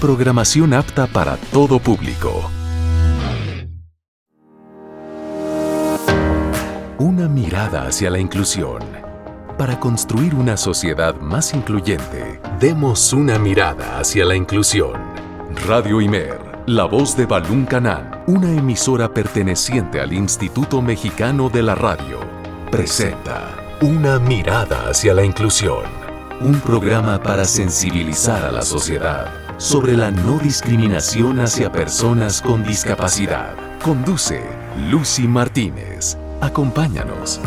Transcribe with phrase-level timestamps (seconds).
[0.00, 2.50] Programación apta para todo público.
[6.96, 8.78] Una mirada hacia la inclusión.
[9.58, 14.94] Para construir una sociedad más incluyente, demos una mirada hacia la inclusión.
[15.66, 21.74] Radio Imer, la voz de Balún Canán, una emisora perteneciente al Instituto Mexicano de la
[21.74, 22.20] Radio,
[22.70, 25.84] presenta Una mirada hacia la inclusión.
[26.40, 33.54] Un programa para sensibilizar a la sociedad sobre la no discriminación hacia personas con discapacidad.
[33.82, 34.42] Conduce
[34.90, 36.16] Lucy Martínez.
[36.40, 37.40] Acompáñanos.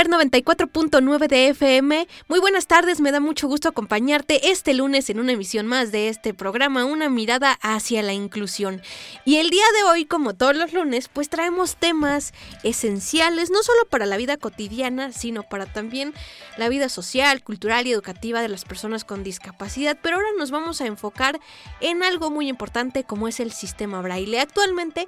[0.00, 2.08] Radio Inver 94.9 de FM.
[2.28, 6.08] Muy buenas tardes, me da mucho gusto acompañarte este lunes en una emisión más de
[6.08, 8.80] este programa, una mirada hacia la inclusión.
[9.26, 12.32] Y el día de hoy, como todos los lunes, pues traemos temas
[12.62, 16.14] esenciales, no solo para la vida cotidiana, sino para también
[16.56, 19.98] la vida social, cultural y educativa de las personas con discapacidad.
[20.00, 21.38] Pero ahora nos vamos a enfocar
[21.80, 24.40] en algo muy importante como es el sistema braille.
[24.40, 25.06] Actualmente,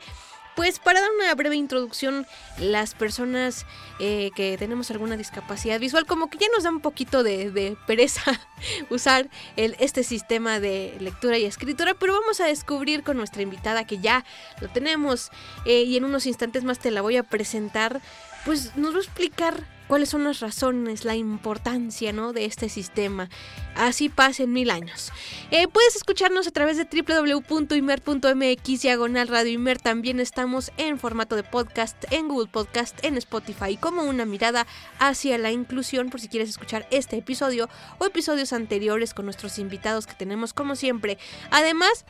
[0.54, 2.26] pues para dar una breve introducción,
[2.58, 3.66] las personas
[3.98, 8.22] eh, que tenemos alguna discapacidad visual, como que ya nos da un poquito de, pereza
[8.90, 13.98] usar este sistema de lectura y escritura, pero vamos a descubrir con nuestra invitada que
[13.98, 14.24] ya
[14.60, 15.30] lo tenemos
[15.64, 18.00] eh, y en unos instantes más te la voy a presentar,
[18.44, 22.32] pues nos va a explicar cuáles son las razones, la importancia ¿no?
[22.32, 23.28] de este sistema.
[23.74, 25.12] Así pasen mil años.
[25.50, 29.78] Eh, puedes escucharnos a través de www.imer.mx diagonal Radio Imer.
[29.78, 34.66] También estamos en formato de podcast, en Google Podcast, en Spotify, como una mirada
[34.98, 40.06] hacia la inclusión por si quieres escuchar este episodio o episodios anteriores con nuestros invitados
[40.06, 41.18] que tenemos como siempre.
[41.50, 42.06] Además,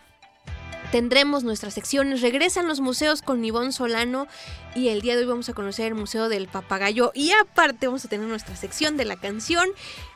[0.92, 2.20] tendremos nuestras secciones.
[2.20, 4.28] Regresan los museos con Ivonne Solano
[4.76, 8.04] y el día de hoy vamos a conocer el Museo del Papagayo y aparte vamos
[8.04, 9.66] a tener nuestra sección de la canción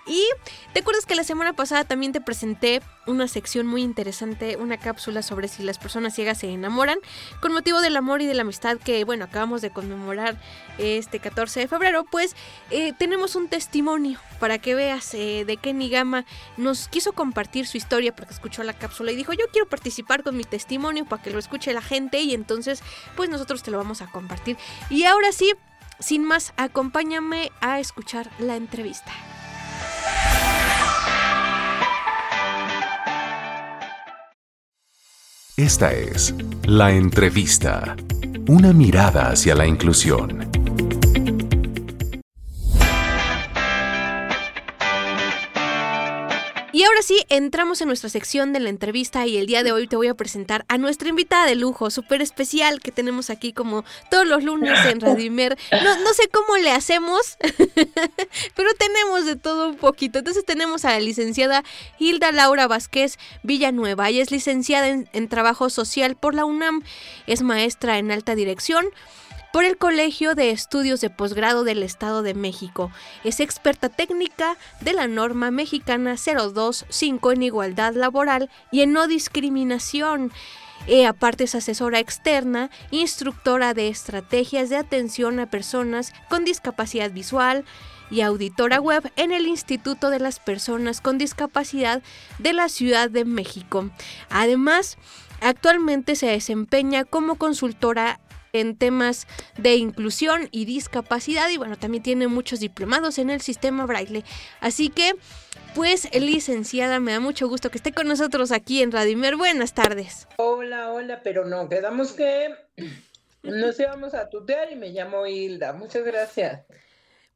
[0.07, 0.25] y
[0.73, 5.23] te acuerdas que la semana pasada también te presenté una sección muy interesante, una cápsula
[5.23, 6.99] sobre si las personas ciegas se enamoran,
[7.41, 10.41] con motivo del amor y de la amistad que, bueno, acabamos de conmemorar
[10.79, 12.37] este 14 de febrero, pues
[12.71, 16.25] eh, tenemos un testimonio para que veas eh, de qué Nigama
[16.57, 20.37] nos quiso compartir su historia porque escuchó la cápsula y dijo, yo quiero participar con
[20.37, 22.83] mi testimonio para que lo escuche la gente y entonces,
[23.17, 24.57] pues nosotros te lo vamos a compartir.
[24.89, 25.53] Y ahora sí,
[25.99, 29.13] sin más, acompáñame a escuchar la entrevista.
[35.59, 36.35] Esta es
[36.65, 37.97] La Entrevista,
[38.47, 40.66] una mirada hacia la inclusión.
[46.97, 49.97] Ahora sí, entramos en nuestra sección de la entrevista y el día de hoy te
[49.97, 54.27] voy a presentar a nuestra invitada de lujo, súper especial que tenemos aquí como todos
[54.27, 55.59] los lunes en Radimer.
[55.73, 57.37] No, no sé cómo le hacemos,
[58.57, 60.21] pero tenemos de todo un poquito.
[60.21, 61.65] Entonces tenemos a la licenciada
[61.99, 64.09] Hilda Laura Vázquez Villanueva.
[64.09, 66.83] Ella es licenciada en, en Trabajo Social por la UNAM,
[67.27, 68.87] es maestra en alta dirección
[69.53, 72.91] por el Colegio de Estudios de Posgrado del Estado de México.
[73.25, 80.33] Es experta técnica de la norma mexicana 025 en igualdad laboral y en no discriminación.
[80.87, 87.65] Eh, aparte es asesora externa, instructora de estrategias de atención a personas con discapacidad visual
[88.11, 92.03] y auditora web en el Instituto de las Personas con Discapacidad
[92.39, 93.91] de la Ciudad de México.
[94.31, 94.97] Además,
[95.41, 98.21] actualmente se desempeña como consultora
[98.61, 99.27] en temas
[99.59, 104.25] de inclusión y discapacidad y bueno, también tiene muchos diplomados en el sistema braille.
[104.61, 105.15] Así que,
[105.75, 109.37] pues, licenciada, me da mucho gusto que esté con nosotros aquí en Radimer.
[109.37, 110.27] Buenas tardes.
[110.37, 112.55] Hola, hola, pero no, quedamos que
[113.43, 115.73] nos íbamos a tutear y me llamo Hilda.
[115.73, 116.65] Muchas gracias.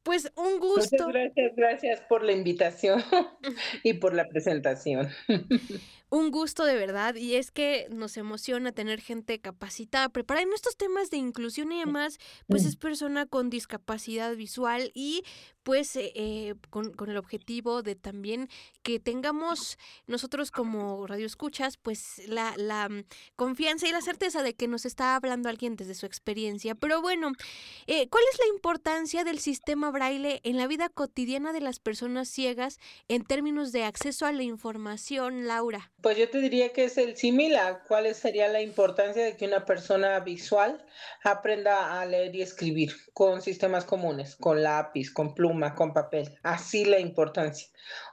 [0.03, 0.97] Pues un gusto.
[0.97, 3.03] Muchas gracias, gracias por la invitación
[3.83, 5.09] y por la presentación.
[6.11, 10.77] un gusto de verdad y es que nos emociona tener gente capacitada, preparada en estos
[10.77, 15.23] temas de inclusión y demás, pues es persona con discapacidad visual y
[15.63, 18.49] pues eh, eh, con, el objetivo de también
[18.83, 23.05] que tengamos nosotros como radioescuchas pues la, la mm,
[23.37, 26.75] confianza y la certeza de que nos está hablando alguien desde su experiencia.
[26.75, 27.33] Pero bueno,
[27.87, 32.29] eh, ¿cuál es la importancia del sistema braille en la vida cotidiana de las personas
[32.29, 32.79] ciegas
[33.09, 35.93] en términos de acceso a la información, Laura?
[36.03, 37.83] Pues yo te diría que es el similar.
[37.87, 40.85] ¿Cuál sería la importancia de que una persona visual
[41.25, 46.39] aprenda a leer y escribir con sistemas comunes, con lápiz, con pluma, con papel?
[46.43, 47.69] Así la importancia.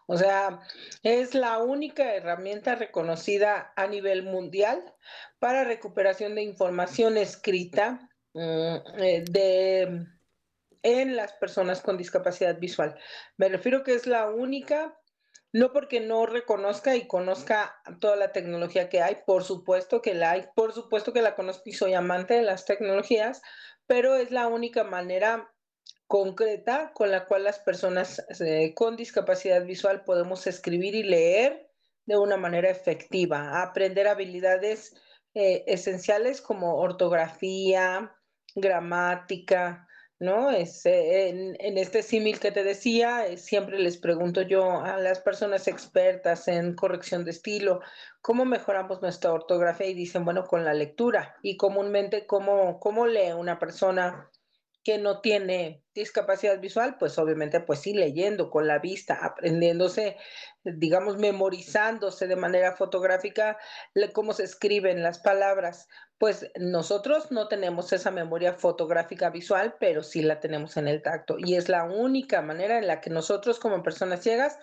[0.05, 0.59] O sea,
[1.03, 4.93] es la única herramienta reconocida a nivel mundial
[5.39, 10.07] para recuperación de información escrita mm, eh, de
[10.83, 12.97] en las personas con discapacidad visual.
[13.37, 14.97] Me refiero que es la única,
[15.53, 20.31] no porque no reconozca y conozca toda la tecnología que hay, por supuesto que la
[20.31, 23.41] hay, por supuesto que la conozco y soy amante de las tecnologías,
[23.85, 25.51] pero es la única manera
[26.07, 31.69] concreta con la cual las personas eh, con discapacidad visual podemos escribir y leer
[32.05, 34.95] de una manera efectiva, aprender habilidades
[35.33, 38.15] eh, esenciales como ortografía,
[38.55, 39.86] gramática,
[40.19, 40.51] ¿no?
[40.51, 45.67] Es, eh, en, este símil que te decía, siempre les pregunto yo a las personas
[45.67, 47.81] expertas en corrección de estilo,
[48.21, 49.87] ¿cómo mejoramos nuestra ortografía?
[49.87, 51.35] Y dicen, bueno, con la lectura.
[51.41, 54.29] Y comúnmente, ¿cómo, cómo lee una persona
[54.87, 60.15] que no tiene discapacidad visual, pues obviamente, pues sí, leyendo con la vista, aprendiéndose,
[60.63, 63.57] digamos, memorizándose de manera fotográfica
[64.13, 65.89] cómo se escriben las palabras.
[66.17, 71.35] Pues nosotros no tenemos esa memoria fotográfica visual, pero sí la tenemos en el tacto.
[71.37, 74.57] Y es la única manera en la que nosotros como personas ciegas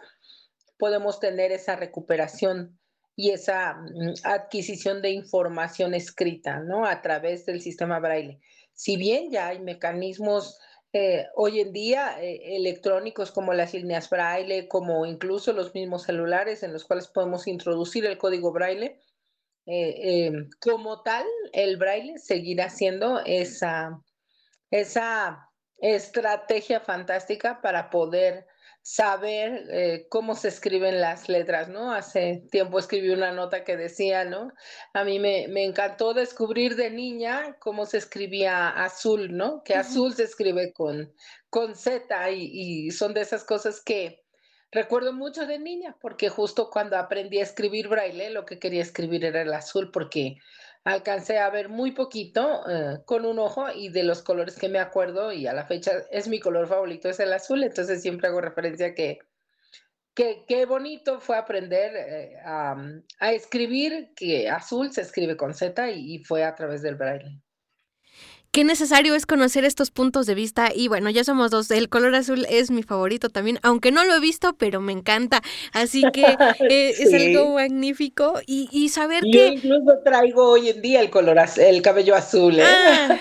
[0.78, 2.80] podemos tener esa recuperación
[3.14, 6.86] y esa mm, adquisición de información escrita, ¿no?
[6.86, 8.40] A través del sistema braille
[8.74, 10.58] si bien ya hay mecanismos
[10.92, 16.62] eh, hoy en día eh, electrónicos como las líneas braille, como incluso los mismos celulares
[16.62, 19.00] en los cuales podemos introducir el código braille,
[19.66, 20.30] eh,
[20.60, 24.00] como tal, el braille seguirá siendo esa,
[24.70, 28.46] esa estrategia fantástica para poder
[28.84, 31.90] saber eh, cómo se escriben las letras, ¿no?
[31.92, 34.52] Hace tiempo escribí una nota que decía, ¿no?
[34.92, 39.62] A mí me, encantó descubrir de niña cómo se escribía azul, ¿no?
[39.64, 41.14] Que azul se escribe con,
[41.48, 44.22] con Z y, y son de esas cosas que
[44.70, 49.24] recuerdo mucho de niña, porque justo cuando aprendí a escribir braille, lo que quería escribir
[49.24, 50.36] era el azul, porque
[50.84, 54.78] alcancé a ver muy poquito eh, con un ojo y de los colores que me
[54.78, 58.40] acuerdo y a la fecha es mi color favorito, es el azul, entonces siempre hago
[58.40, 59.18] referencia que
[60.14, 62.76] qué bonito fue aprender eh, a,
[63.32, 67.40] escribir, que azul se escribe con Z y fue a través del braille
[68.54, 72.14] qué necesario es conocer estos puntos de vista y bueno, ya somos dos, el color
[72.14, 75.42] azul es mi favorito también, aunque no lo he visto, pero me encanta,
[75.72, 76.22] así que
[76.70, 79.32] eh, es algo magnífico y, saber que...
[79.32, 82.64] Yo incluso traigo hoy en día el color el cabello azul, ¿eh?
[82.64, 83.18] Ah.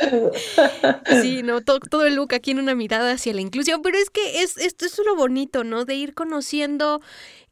[1.20, 4.42] sí, no, todo, el look aquí en una mirada hacia la inclusión, pero es que
[4.42, 5.84] es, esto es lo bonito, ¿no?
[5.84, 7.00] De ir conociendo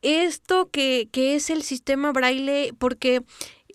[0.03, 3.25] esto que, que es el sistema braille, porque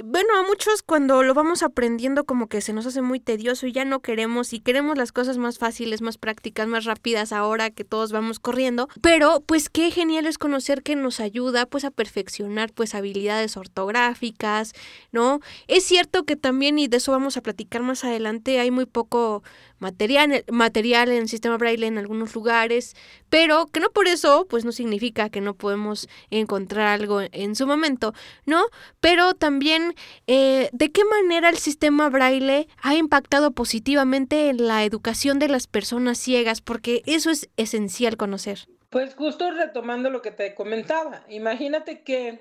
[0.03, 3.71] bueno, a muchos cuando lo vamos aprendiendo como que se nos hace muy tedioso y
[3.71, 7.83] ya no queremos y queremos las cosas más fáciles, más prácticas, más rápidas ahora que
[7.83, 12.73] todos vamos corriendo, pero pues qué genial es conocer que nos ayuda pues a perfeccionar
[12.73, 14.73] pues habilidades ortográficas,
[15.11, 15.41] ¿no?
[15.67, 19.43] Es cierto que también y de eso vamos a platicar más adelante, hay muy poco
[19.83, 22.95] material, material en el sistema braille en algunos lugares,
[23.29, 27.67] pero que no por eso pues no significa que no podemos encontrar algo en su
[27.67, 28.13] momento,
[28.45, 28.63] ¿no?
[29.01, 29.93] Pero también
[30.25, 35.67] eh, de qué manera el sistema braille ha impactado positivamente en la educación de las
[35.67, 38.59] personas ciegas, porque eso es esencial conocer.
[38.89, 42.39] Pues justo retomando lo que te comentaba, imagínate que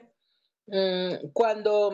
[0.67, 1.93] mm, cuando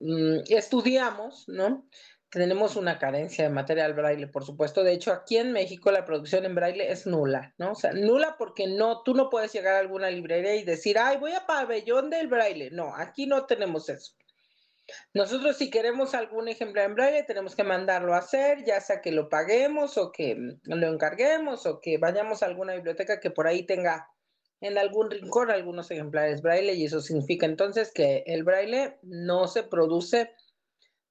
[0.00, 1.86] mm, estudiamos, ¿no?
[2.34, 4.82] Tenemos una carencia de material braille, por supuesto.
[4.82, 7.72] De hecho, aquí en México la producción en braille es nula, ¿no?
[7.72, 11.16] O sea, nula porque no, tú no puedes llegar a alguna librería y decir, ay,
[11.18, 12.70] voy a pabellón del braille.
[12.72, 14.14] No, aquí no tenemos eso.
[15.14, 19.12] Nosotros si queremos algún ejemplar en braille tenemos que mandarlo a hacer, ya sea que
[19.12, 23.62] lo paguemos o que lo encarguemos o que vayamos a alguna biblioteca que por ahí
[23.62, 24.08] tenga
[24.60, 29.62] en algún rincón algunos ejemplares braille y eso significa entonces que el braille no se
[29.62, 30.32] produce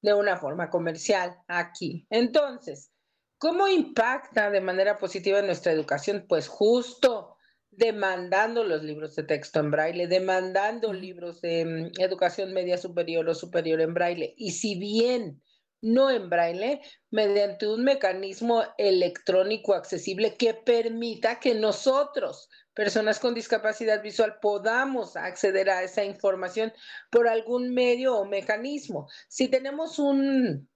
[0.03, 2.05] de una forma comercial aquí.
[2.11, 2.91] Entonces,
[3.39, 6.25] ¿cómo impacta de manera positiva en nuestra educación?
[6.27, 7.37] Pues justo
[7.71, 13.81] demandando los libros de texto en braille, demandando libros de educación media superior o superior
[13.81, 14.35] en braille.
[14.37, 15.41] Y si bien
[15.81, 24.01] no en braille, mediante un mecanismo electrónico accesible que permita que nosotros personas con discapacidad
[24.01, 26.73] visual podamos acceder a esa información
[27.09, 29.07] por algún medio o mecanismo.
[29.27, 30.67] Si tenemos un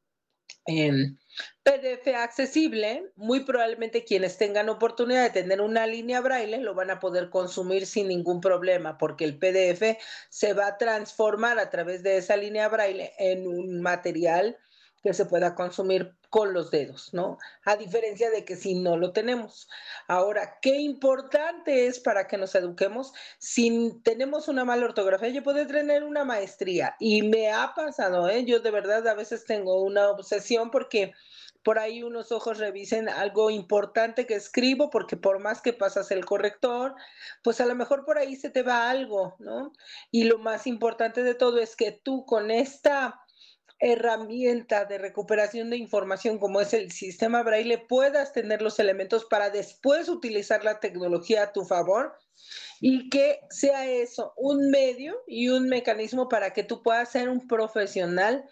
[0.66, 1.18] em,
[1.64, 7.00] PDF accesible, muy probablemente quienes tengan oportunidad de tener una línea braille lo van a
[7.00, 9.98] poder consumir sin ningún problema, porque el PDF
[10.30, 14.58] se va a transformar a través de esa línea braille en un material
[15.08, 17.38] que se pueda consumir con los dedos, ¿no?
[17.64, 19.70] A diferencia de que si no lo tenemos.
[20.10, 23.14] Ahora, qué importante es para que nos eduquemos.
[23.38, 28.44] Si tenemos una mala ortografía, yo puedo tener una maestría y me ha pasado, ¿eh?
[28.44, 31.14] Yo de verdad a veces tengo una obsesión porque
[31.64, 36.26] por ahí unos ojos revisen algo importante que escribo, porque por más que pasas el
[36.26, 36.96] corrector,
[37.44, 39.72] pues a lo mejor por ahí se te va algo, ¿no?
[40.12, 43.22] Y lo más importante de todo es que tú con esta
[43.80, 49.50] herramienta de recuperación de información como es el sistema braille puedas tener los elementos para
[49.50, 52.14] después utilizar la tecnología a tu favor
[52.80, 57.48] y que sea eso un medio y un mecanismo para que tú puedas ser un
[57.48, 58.46] profesional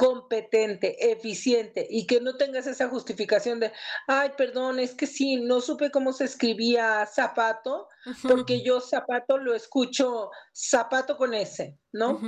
[0.00, 3.70] competente, eficiente y que no tengas esa justificación de,
[4.06, 7.86] ay, perdón, es que sí, no supe cómo se escribía zapato,
[8.22, 12.18] porque yo zapato lo escucho zapato con S, ¿no?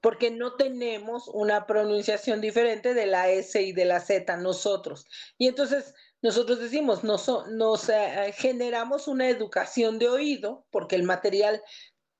[0.00, 5.06] Porque no tenemos una pronunciación diferente de la S y de la Z nosotros.
[5.38, 11.62] Y entonces nosotros decimos, nos, nos eh, generamos una educación de oído, porque el material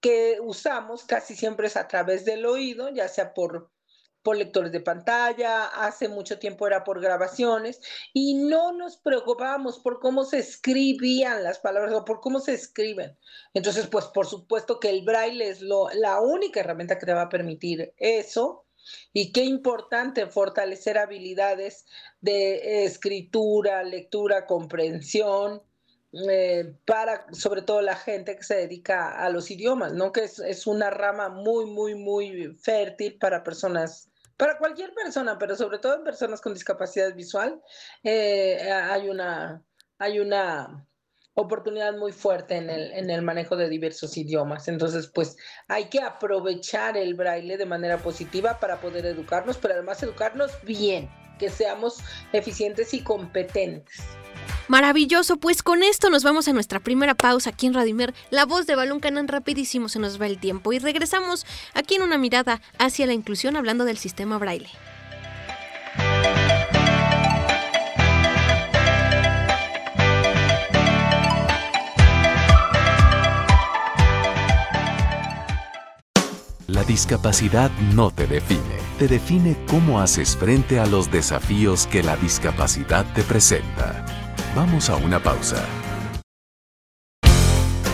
[0.00, 3.70] que usamos casi siempre es a través del oído, ya sea por
[4.28, 7.80] por lectores de pantalla, hace mucho tiempo era por grabaciones,
[8.12, 13.16] y no nos preocupábamos por cómo se escribían las palabras o por cómo se escriben.
[13.54, 17.22] Entonces, pues por supuesto que el braille es lo, la única herramienta que te va
[17.22, 18.66] a permitir eso.
[19.14, 21.86] Y qué importante fortalecer habilidades
[22.20, 25.62] de escritura, lectura, comprensión,
[26.12, 30.10] eh, para sobre todo la gente que se dedica a los idiomas, ¿no?
[30.10, 34.08] Que es, es, una rama muy, muy, muy fértil para personas,
[34.38, 37.60] para cualquier persona, pero sobre todo en personas con discapacidad visual,
[38.04, 39.62] eh, hay, una,
[39.98, 40.86] hay una
[41.34, 44.68] oportunidad muy fuerte en el, en el manejo de diversos idiomas.
[44.68, 50.02] Entonces, pues hay que aprovechar el braille de manera positiva para poder educarnos, pero además
[50.04, 51.98] educarnos bien, que seamos
[52.32, 54.00] eficientes y competentes.
[54.68, 58.14] Maravilloso, pues con esto nos vamos a nuestra primera pausa aquí en Radimer.
[58.30, 62.02] La voz de Balón Canan rapidísimo se nos va el tiempo y regresamos aquí en
[62.02, 64.68] una mirada hacia la inclusión hablando del sistema braille.
[76.66, 78.60] La discapacidad no te define,
[78.98, 84.17] te define cómo haces frente a los desafíos que la discapacidad te presenta.
[84.60, 85.64] Vamos a una pausa.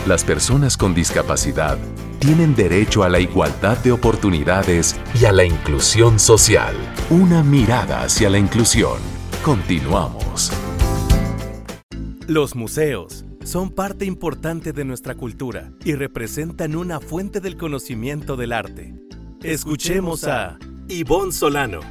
[0.07, 1.77] Las personas con discapacidad
[2.17, 6.75] tienen derecho a la igualdad de oportunidades y a la inclusión social.
[7.11, 8.97] Una mirada hacia la inclusión.
[9.43, 10.51] Continuamos.
[12.25, 18.53] Los museos son parte importante de nuestra cultura y representan una fuente del conocimiento del
[18.53, 18.95] arte.
[19.43, 20.57] Escuchemos a
[20.87, 21.81] Ivonne Solano.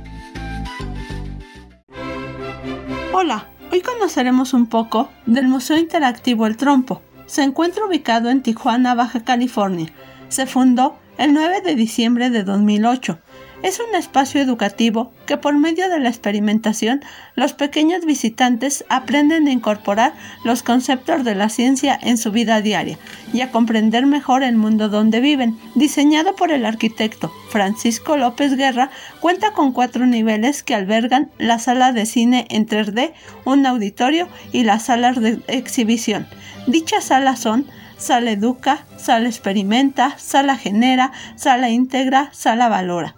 [3.13, 3.54] Hola.
[3.73, 7.03] Hoy conoceremos un poco del Museo Interactivo El Trompo.
[7.27, 9.93] Se encuentra ubicado en Tijuana, Baja California.
[10.29, 13.19] Se fundó el 9 de diciembre de 2008
[13.65, 17.01] es un espacio educativo que por medio de la experimentación
[17.35, 20.13] los pequeños visitantes aprenden a incorporar
[20.45, 22.99] los conceptos de la ciencia en su vida diaria
[23.33, 25.59] y a comprender mejor el mundo donde viven.
[25.75, 28.91] Diseñado por el arquitecto Francisco López Guerra,
[29.21, 33.15] cuenta con cuatro niveles que albergan la sala de cine en 3D,
[33.47, 36.27] un auditorio y las salas de exhibición.
[36.67, 37.67] Dichas salas son
[37.97, 43.17] Sala Educa, Sala Experimenta, Sala Genera, Sala Integra, Sala Valora.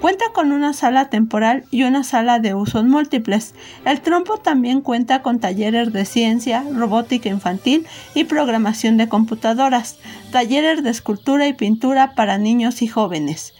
[0.00, 3.54] Cuenta con una sala temporal y una sala de usos múltiples.
[3.84, 9.98] El trompo también cuenta con talleres de ciencia, robótica infantil y programación de computadoras,
[10.32, 13.52] talleres de escultura y pintura para niños y jóvenes.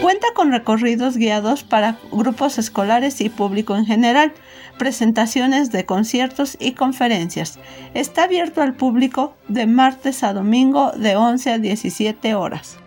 [0.00, 4.32] Cuenta con recorridos guiados para grupos escolares y público en general,
[4.78, 7.58] presentaciones de conciertos y conferencias.
[7.92, 12.78] Está abierto al público de martes a domingo de 11 a 17 horas.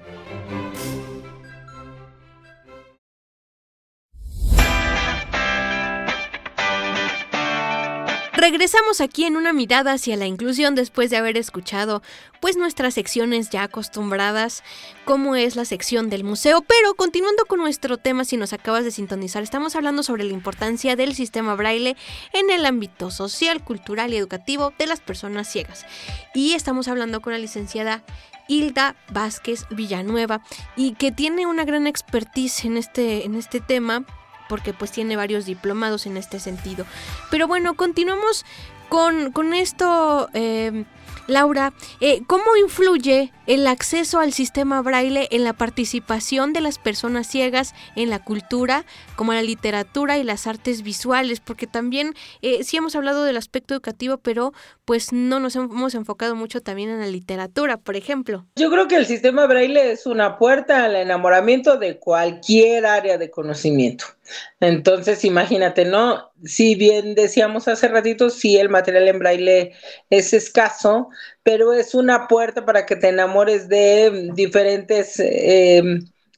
[8.44, 12.02] Regresamos aquí en una mirada hacia la inclusión después de haber escuchado
[12.42, 14.66] pues nuestras secciones ya acostumbradas,
[15.06, 18.92] como es la sección del museo, pero continuando con nuestro tema si nos acabas de
[18.92, 21.96] sintonizar, estamos hablando sobre la importancia del sistema braille
[22.34, 25.86] en el ámbito social, cultural y educativo de las personas ciegas.
[26.34, 28.04] Y estamos hablando con la licenciada
[28.50, 30.44] Hilda Vázquez Villanueva
[30.76, 34.04] y que tiene una gran expertise en este, en este tema
[34.50, 36.86] porque pues tiene varios diplomados en este sentido.
[37.30, 38.46] Pero bueno, continuamos
[38.90, 40.30] con, con esto.
[40.34, 40.86] Eh,
[41.28, 41.72] Laura,
[42.28, 48.10] ¿cómo influye el acceso al sistema braille en la participación de las personas ciegas en
[48.10, 48.86] la cultura,
[49.16, 51.40] como la literatura y las artes visuales?
[51.40, 54.52] Porque también eh, sí hemos hablado del aspecto educativo, pero
[54.84, 58.46] pues no nos hemos enfocado mucho también en la literatura, por ejemplo.
[58.58, 63.32] Yo creo que el sistema braille es una puerta al enamoramiento de cualquier área de
[63.32, 64.06] conocimiento.
[64.60, 66.32] Entonces, imagínate, ¿no?
[66.44, 69.72] si bien decíamos hace ratito, sí, el material en braille
[70.10, 71.10] es escaso,
[71.44, 75.82] pero es una puerta para que te enamores de diferentes eh,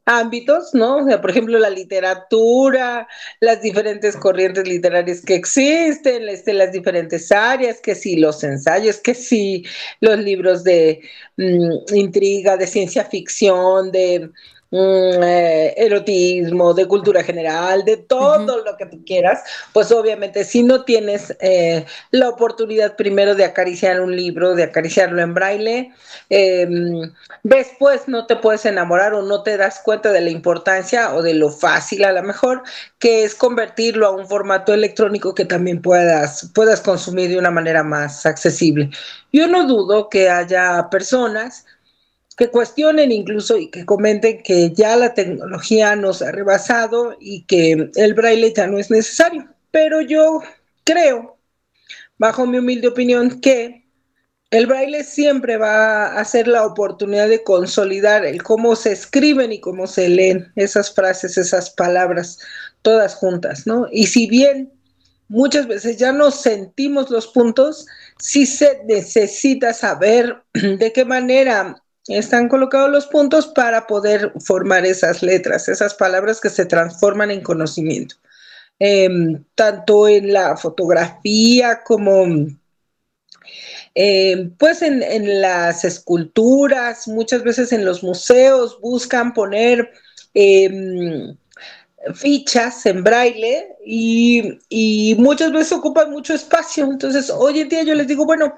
[0.06, 0.98] ámbitos, ¿no?
[0.98, 3.08] O sea, por ejemplo, la literatura,
[3.40, 9.16] las diferentes corrientes literarias que existen, este, las diferentes áreas, que sí, los ensayos, que
[9.16, 9.66] sí,
[10.02, 11.02] los libros de
[11.38, 14.30] mm, intriga, de ciencia ficción, de
[14.72, 20.84] eh, erotismo, de cultura general, de todo lo que tú quieras, pues obviamente si no
[20.84, 25.94] tienes eh, la oportunidad primero de acariciar un libro, de acariciarlo en braille,
[26.30, 31.22] em, después no te puedes enamorar o no te das cuenta de la importancia o
[31.22, 32.64] de lo fácil a lo mejor
[33.00, 37.84] que es convertirlo a un formato electrónico que también puedas, puedas consumir de una manera
[37.84, 38.90] más accesible.
[39.32, 41.66] Yo no dudo que haya personas
[42.38, 47.90] que cuestionen incluso y que comenten que ya la tecnología nos ha rebasado y que
[47.96, 49.48] el braille ya no es necesario.
[49.72, 50.42] Pero yo
[50.84, 51.38] creo,
[52.18, 53.86] bajo mi humilde opinión, que
[54.52, 59.60] el braille siempre va a ser la oportunidad de consolidar el cómo se escriben y
[59.60, 62.40] cómo se leen esas frases, esas palabras,
[62.82, 63.88] todas juntas, ¿no?
[63.92, 64.72] Y si bien
[65.28, 67.86] muchas veces ya no sentimos los puntos,
[68.20, 75.24] sí se necesita saber de qué manera están colocados los puntos para poder formar esas
[75.24, 78.16] letras, esas palabras que se transforman en conocimiento.
[78.80, 82.26] Em, tanto en la fotografía como
[83.96, 89.92] em, pues en, las esculturas, muchas veces en los museos buscan poner
[90.34, 91.38] em,
[92.14, 96.86] fichas en braille y, y, muchas veces ocupan mucho espacio.
[96.86, 98.54] Entonces, hoy en día yo les digo, bueno,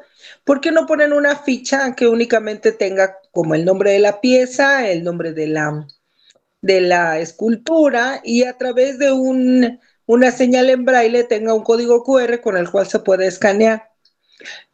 [0.48, 4.88] ¿Por qué no ponen una ficha que únicamente tenga como el nombre de la pieza,
[4.88, 5.86] el nombre de la,
[6.62, 12.02] de la escultura y a través de un, una señal en braille tenga un código
[12.02, 13.90] QR con el cual se puede escanear?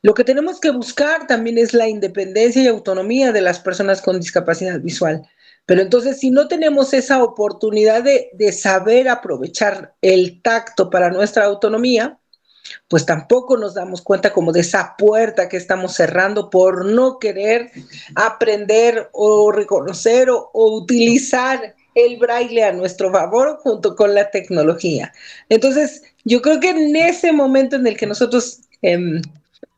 [0.04, 4.20] Lo que tenemos que buscar también es la independencia y autonomía de las personas con
[4.20, 5.28] discapacidad visual.
[5.66, 11.46] Pero entonces, si no tenemos esa oportunidad de, de saber aprovechar el tacto para nuestra
[11.46, 12.20] autonomía,
[12.88, 17.72] pues tampoco nos damos cuenta como de esa puerta que estamos cerrando por no querer
[18.16, 25.14] aprender o reconocer o, utilizar el braille a nuestro favor junto con la tecnología.
[25.50, 29.22] Entonces, yo creo que en ese momento en el que nosotros em,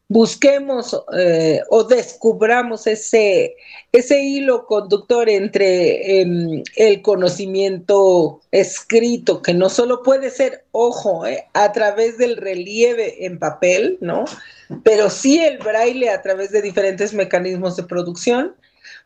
[0.08, 3.56] busquemos eh, o descubramos ese,
[3.92, 11.46] ese hilo conductor entre em, el conocimiento escrito, que no solo puede ser, ojo, eh,
[11.54, 14.26] a través del relieve en papel, ¿no?
[14.84, 18.56] Pero sí el braille a través de diferentes mecanismos de producción,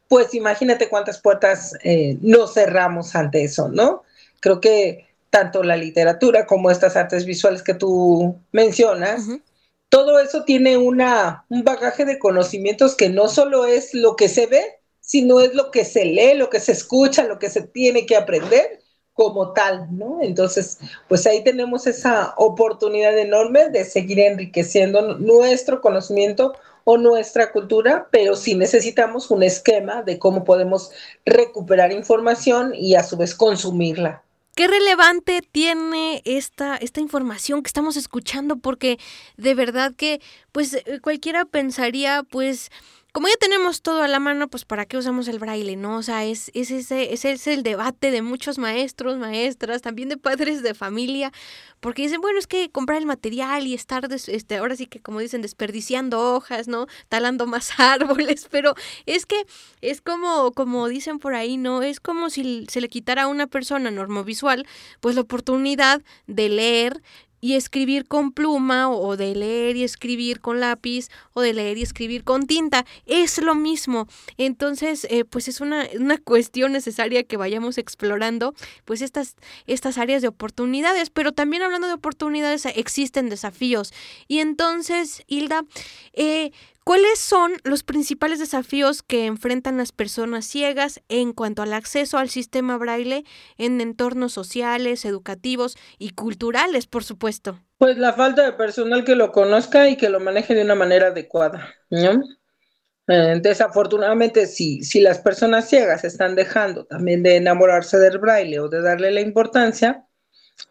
[0.10, 4.04] pues imagínate cuántas puertas eh, nos cerramos ante eso, ¿no?
[4.42, 9.28] Creo que tanto la literatura como estas artes visuales que tú mencionas,
[9.90, 14.46] todo eso tiene una, un bagaje de conocimientos que no solo es lo que se
[14.46, 18.06] ve, sino es lo que se lee, lo que se escucha, lo que se tiene
[18.06, 18.80] que aprender
[19.14, 20.20] como tal, ¿no?
[20.22, 26.54] Entonces, pues ahí tenemos esa oportunidad enorme de seguir enriqueciendo nuestro conocimiento
[26.86, 30.92] o nuestra cultura, pero sí necesitamos un esquema de cómo podemos
[31.26, 34.24] recuperar información y a su vez consumirla.
[34.60, 38.58] ¿Qué relevante tiene esta, esta información que estamos escuchando?
[38.58, 39.00] Porque
[39.38, 40.20] de verdad que,
[40.52, 42.70] pues, eh, cualquiera pensaría, pues,
[43.12, 45.98] como ya tenemos todo a la mano, pues para qué usamos el braille, ¿no?
[45.98, 50.62] O sea, es, es, ese, es el debate de muchos maestros, maestras, también de padres
[50.62, 51.32] de familia,
[51.80, 55.20] porque dicen, bueno, es que comprar el material y estar, este, ahora sí que como
[55.20, 56.86] dicen, desperdiciando hojas, ¿no?
[57.08, 58.76] Talando más árboles, pero
[59.08, 59.46] es que
[59.82, 61.82] es como, como dicen por ahí, ¿no?
[61.82, 64.68] Es como si se le quitara a una persona normovisual,
[65.00, 67.02] pues la oportunidad de leer
[67.42, 71.84] y escribir con pluma o de leer y escribir con lápiz o de leer y
[71.84, 72.86] escribir con tinta.
[73.06, 74.08] Es lo mismo.
[74.38, 78.54] Entonces, eh, pues es una, una, cuestión necesaria que vayamos explorando
[78.86, 79.36] pues estas,
[79.68, 81.10] estas áreas de oportunidades.
[81.10, 83.94] Pero también hablando de oportunidades existen desafíos.
[84.28, 85.64] Y entonces, Hilda,
[86.14, 86.52] eh,
[86.90, 92.30] ¿Cuáles son los principales desafíos que enfrentan las personas ciegas en cuanto al acceso al
[92.30, 93.26] sistema braille
[93.60, 97.60] en entornos sociales, educativos y culturales, por supuesto?
[97.78, 101.10] Pues la falta de personal que lo conozca y que lo maneje de una manera
[101.10, 101.76] adecuada.
[101.92, 102.24] ¿no?
[103.08, 108.68] Eh, desafortunadamente, si, si las personas ciegas están dejando también de enamorarse del braille o
[108.68, 110.08] de darle la importancia,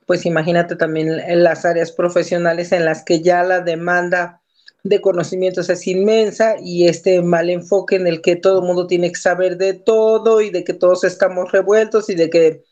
[0.04, 4.42] pues imagínate también en las áreas profesionales en las que ya la demanda
[4.84, 9.10] de conocimientos es inmensa y este mal enfoque en el que todo el mundo tiene
[9.10, 12.62] que saber de todo y de que todos estamos revueltos y de que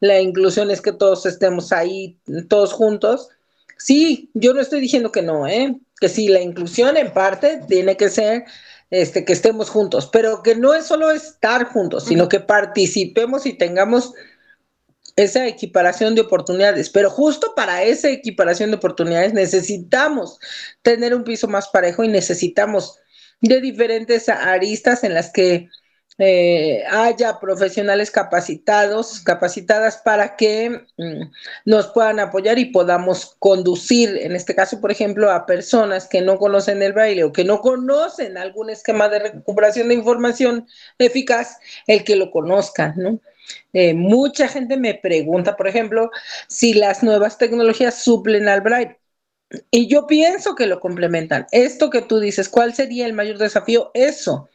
[0.00, 3.30] la inclusión es que todos estemos ahí, todos juntos,
[3.84, 5.76] Sí, yo no estoy diciendo que no, ¿eh?
[6.00, 8.44] Que sí, la inclusión en parte tiene que ser
[8.90, 13.54] este, que estemos juntos, pero que no es solo estar juntos, sino que participemos y
[13.54, 14.14] tengamos
[15.16, 16.90] esa equiparación de oportunidades.
[16.90, 20.38] Pero justo para esa equiparación de oportunidades necesitamos
[20.82, 22.98] tener un piso más parejo y necesitamos
[23.40, 25.68] de diferentes aristas en las que
[26.18, 31.22] eh, haya profesionales capacitados, capacitadas para que mm,
[31.64, 36.38] nos puedan apoyar y podamos conducir, en este caso, por ejemplo, a personas que no
[36.38, 42.04] conocen el baile o que no conocen algún esquema de recuperación de información eficaz, el
[42.04, 43.20] que lo conozcan, ¿no?
[43.72, 46.10] Eh, mucha gente me pregunta, por ejemplo,
[46.48, 48.98] si las nuevas tecnologías suplen al braille.
[49.70, 51.46] Y yo pienso que lo complementan.
[51.52, 53.90] Esto que tú dices, ¿cuál sería el mayor desafío?
[53.94, 54.48] Eso,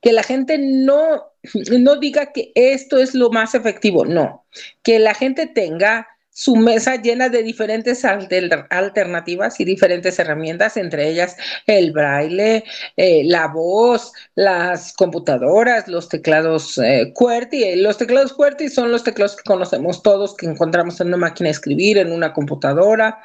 [0.00, 1.32] que la gente no,
[1.78, 4.46] no diga que esto es lo más efectivo, no,
[4.82, 11.36] que la gente tenga su mesa llena de diferentes alternativas y diferentes herramientas, entre ellas
[11.66, 12.64] el braille,
[12.96, 17.76] eh, la voz, las computadoras, los teclados eh, QWERTY.
[17.76, 21.52] Los teclados QWERTY son los teclados que conocemos todos, que encontramos en una máquina de
[21.52, 23.20] escribir, en una computadora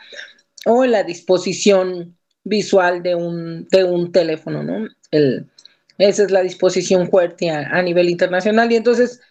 [0.66, 4.88] o en la disposición visual de un, de un teléfono, ¿no?
[5.12, 5.48] El,
[5.98, 8.72] esa es la disposición fuerte a, nivel internacional.
[8.72, 9.22] Y entonces,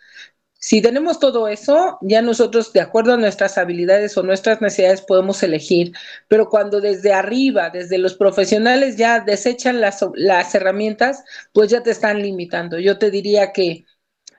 [0.64, 5.42] si tenemos todo eso, ya nosotros, de acuerdo a nuestras habilidades o nuestras necesidades, podemos
[5.42, 5.92] elegir.
[6.26, 11.22] Pero cuando desde arriba, desde los profesionales ya desechan las, las herramientas,
[11.52, 12.78] pues ya te están limitando.
[12.78, 13.84] Yo te diría que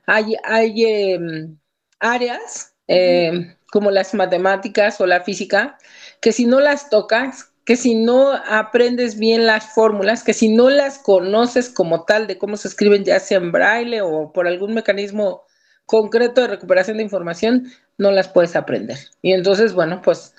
[0.08, 1.60] hay, hay em,
[2.00, 5.78] áreas eh, como las matemáticas o la física
[6.22, 10.72] que si no las tocas, que si no aprendes bien las fórmulas, que si no
[10.72, 14.74] las conoces como tal de cómo se escriben, ya sea en braille o por algún
[14.74, 15.45] mecanismo
[15.86, 18.98] concreto de recuperación de información, no las puedes aprender.
[19.22, 20.34] Y entonces, bueno, pues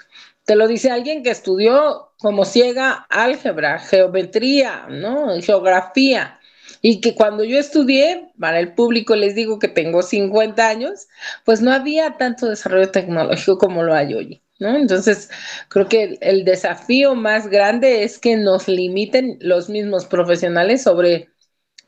[0.45, 5.41] te lo dice alguien que estudió como ciega álgebra, geometría, ¿no?
[5.43, 6.41] Geografía.
[6.83, 11.09] Y que cuando yo estudié, para el público les digo que tengo 50 años,
[11.45, 14.43] pues no había tanto desarrollo tecnológico como lo hay hoy.
[14.59, 14.77] ¿no?
[14.77, 15.31] Entonces,
[15.69, 21.29] creo que el, desafío más grande es que nos limiten los mismos profesionales sobre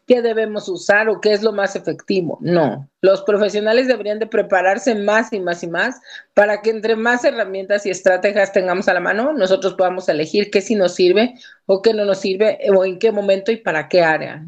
[0.08, 2.38] qué debemos usar o qué es lo más efectivo.
[2.40, 6.00] No, los profesionales deberían de prepararse más y más y más
[6.34, 10.62] para que entre más herramientas y estrategias tengamos a la mano, nosotros podamos elegir qué
[10.62, 11.34] sí nos sirve
[11.66, 14.44] o qué no nos sirve o en qué momento y para qué área.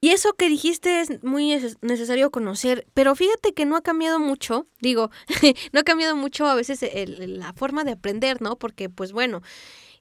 [0.00, 4.66] Y eso que dijiste es muy necesario conocer, pero fíjate que no ha cambiado mucho,
[4.80, 5.10] digo,
[5.72, 8.58] no ha cambiado mucho a veces la forma de aprender, ¿no?
[8.58, 9.42] Porque pues bueno,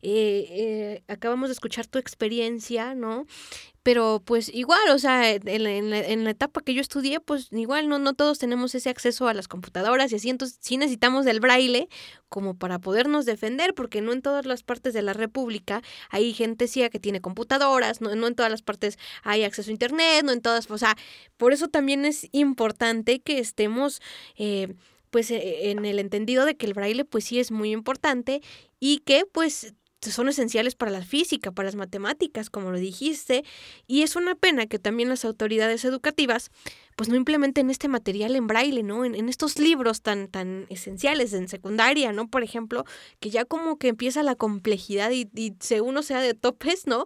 [0.02, 3.26] eh, eh, acabamos de escuchar tu experiencia, ¿no?
[3.84, 8.14] pero pues igual, o sea, en, la, etapa que yo estudié, pues igual no, no
[8.14, 11.90] todos tenemos ese acceso a las computadoras y así, entonces sí necesitamos del braille
[12.30, 16.68] como para podernos defender, porque no en todas las partes de la República hay gente
[16.68, 20.32] ciega que tiene computadoras, no, no en todas las partes hay acceso a Internet, no
[20.32, 20.96] en todas, o sea,
[21.38, 24.02] por eso también es importante que estemos...
[24.38, 24.76] Eh,
[25.10, 28.42] pues e, en el entendido de que el braille pues sí es muy importante
[28.80, 29.74] y que pues
[30.10, 33.44] son esenciales para la física, para las matemáticas, como lo dijiste,
[33.86, 36.50] y es una pena que también las autoridades educativas
[36.96, 39.06] pues no implementen este material en braille, ¿no?
[39.06, 42.28] En, estos libros tan, tan esenciales en secundaria, ¿no?
[42.28, 42.84] Por ejemplo,
[43.20, 47.06] que ya como que empieza la complejidad y, y se uno sea de topes, ¿no?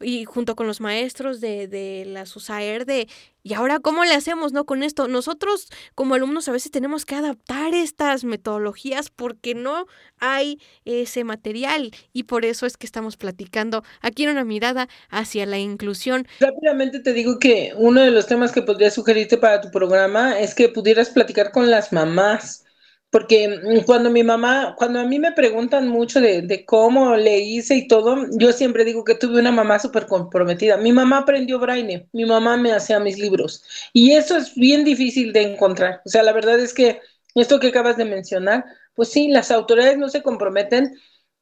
[0.00, 3.08] Y junto con los maestros de, de la SUSAER de
[3.42, 4.64] y ahora, ¿cómo le hacemos, no?
[4.66, 9.86] Con esto, nosotros como alumnos a veces tenemos que adaptar estas metodologías porque no
[10.18, 15.46] hay ese material y por eso es que estamos platicando aquí en una mirada hacia
[15.46, 16.26] la inclusión.
[16.38, 20.54] Rápidamente te digo que uno de los temas que podría sugerirte para tu programa es
[20.54, 22.64] que pudieras platicar con las mamás
[23.10, 27.76] porque mm, cuando mi mamá, cuando a mí me preguntan mucho de, cómo le hice
[27.76, 30.76] y todo, yo siempre digo que tuve una mamá súper comprometida.
[30.76, 35.32] Mi mamá aprendió braille, mi mamá me hacía mis libros y eso es bien difícil
[35.32, 36.02] de encontrar.
[36.06, 37.00] O sea, la verdad es que
[37.34, 40.96] esto que acabas de mencionar, pues sí, las autoridades no se comprometen,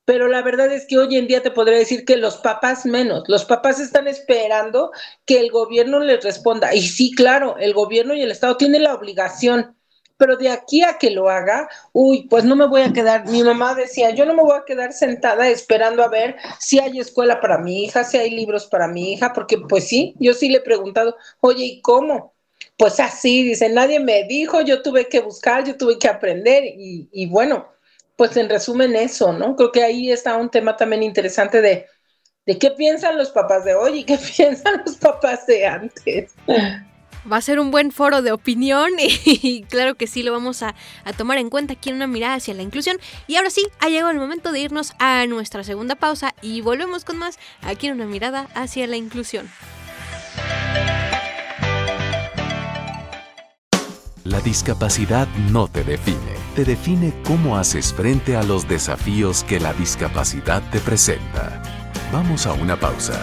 [0.05, 3.25] pero la verdad es que hoy en día te podría decir que los papás menos,
[3.29, 4.91] los papás están esperando
[5.27, 6.75] que el gobierno les responda.
[6.75, 9.78] Y sí, claro, el gobierno y el Estado tienen la obligación
[10.19, 13.43] pero de aquí a que lo haga, uy, pues no me voy a quedar, mi
[13.43, 17.41] mamá decía, yo no me voy a quedar sentada esperando a ver si hay escuela
[17.41, 20.59] para mi hija, si hay libros para mi hija, porque pues sí, yo sí le
[20.59, 22.35] he preguntado, oye, ¿y cómo?
[22.77, 27.09] Pues así, dice, nadie me dijo, yo tuve que buscar, yo tuve que aprender y,
[27.13, 27.69] y bueno,
[28.17, 29.57] pues en resumen eso, ¿no?
[29.57, 31.87] Creo que ahí está un tema también interesante de,
[32.47, 36.35] de qué piensan los papás de hoy y qué piensan los papás de antes.
[37.31, 40.75] Va a ser un buen foro de opinión y claro que sí lo vamos a,
[41.05, 42.99] a, tomar en cuenta aquí en una mirada hacia la inclusión.
[43.27, 47.05] Y ahora sí, ha llegado el momento de irnos a nuestra segunda pausa y volvemos
[47.05, 49.49] con más aquí en una mirada hacia la inclusión.
[54.25, 59.73] La discapacidad no te define, te define cómo haces frente a los desafíos que la
[59.73, 61.63] discapacidad te presenta.
[62.13, 63.23] Vamos a una pausa.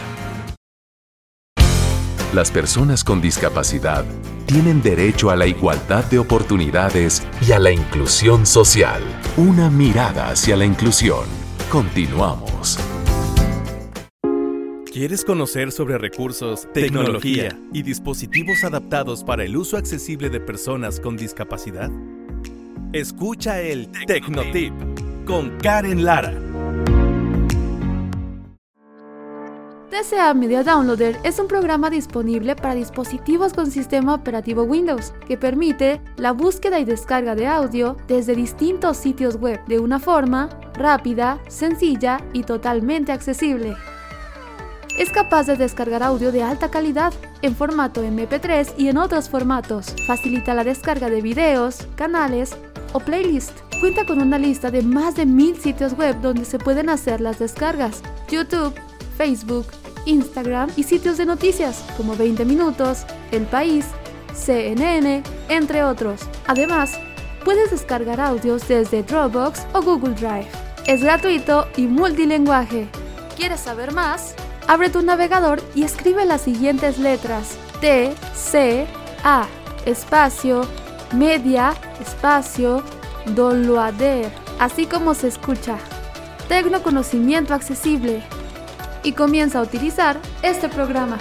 [2.36, 4.04] Las personas con discapacidad
[4.46, 9.02] tienen derecho a la igualdad de oportunidades y a la inclusión social.
[9.38, 11.24] Una mirada hacia la inclusión.
[11.70, 12.78] Continuamos.
[14.92, 21.16] ¿Quieres conocer sobre recursos, tecnología y dispositivos adaptados para el uso accesible de personas con
[21.16, 21.90] discapacidad?
[22.92, 24.74] Escucha el Tecnotip
[25.26, 26.45] con Karen Lara.
[29.96, 36.02] TCA Media Downloader es un programa disponible para dispositivos con sistema operativo Windows que permite
[36.18, 42.20] la búsqueda y descarga de audio desde distintos sitios web de una forma rápida, sencilla
[42.34, 43.78] y totalmente accesible
[44.98, 49.94] es capaz de descargar audio de alta calidad en formato MP3 y en otros formatos.
[50.08, 52.56] Facilita la descarga de videos, canales
[52.94, 53.62] o playlists.
[53.82, 57.40] Cuenta con una lista de más de mil sitios web donde se pueden hacer las
[57.40, 58.02] descargas.
[58.30, 58.74] YouTube,
[59.18, 59.66] Facebook,
[60.06, 63.86] Instagram y sitios de noticias como 20 Minutos, El País,
[64.34, 66.22] CNN, entre otros.
[66.48, 67.00] Además,
[67.44, 70.48] puedes descargar audios desde Dropbox o Google Drive.
[70.86, 72.88] Es gratuito y multilingüe.
[73.36, 74.36] ¿Quieres saber más?
[74.68, 77.58] Abre tu navegador y escribe las siguientes letras.
[77.82, 78.88] T, C,
[79.24, 79.46] A,
[79.86, 80.62] espacio,
[81.14, 82.84] media, espacio,
[83.28, 85.78] downloader, así como se escucha.
[86.48, 88.24] Tecnoconocimiento accesible.
[89.06, 91.20] Y comienza a utilizar este programa.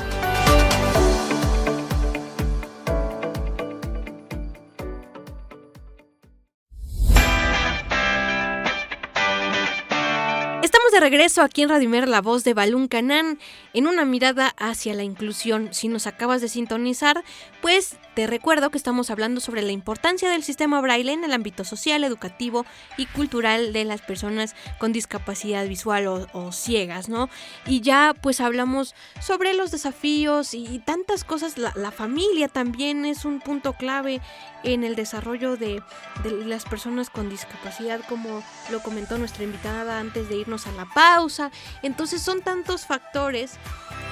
[10.94, 13.40] de regreso aquí en Radimer, la voz de Balún Canán,
[13.72, 15.70] en una mirada hacia la inclusión.
[15.72, 17.24] Si nos acabas de sintonizar,
[17.60, 21.64] pues te recuerdo que estamos hablando sobre la importancia del sistema braille en el ámbito
[21.64, 22.64] social, educativo
[22.96, 27.28] y cultural de las personas con discapacidad visual o, ciegas, ¿no?
[27.66, 31.58] Y ya pues hablamos sobre los desafíos y, tantas cosas.
[31.58, 34.20] La, familia también es un punto clave
[34.62, 35.82] en el desarrollo de,
[36.22, 40.86] de las personas con discapacidad, como lo comentó nuestra invitada antes de irnos a la
[40.86, 41.50] pausa.
[41.82, 43.58] Entonces son tantos factores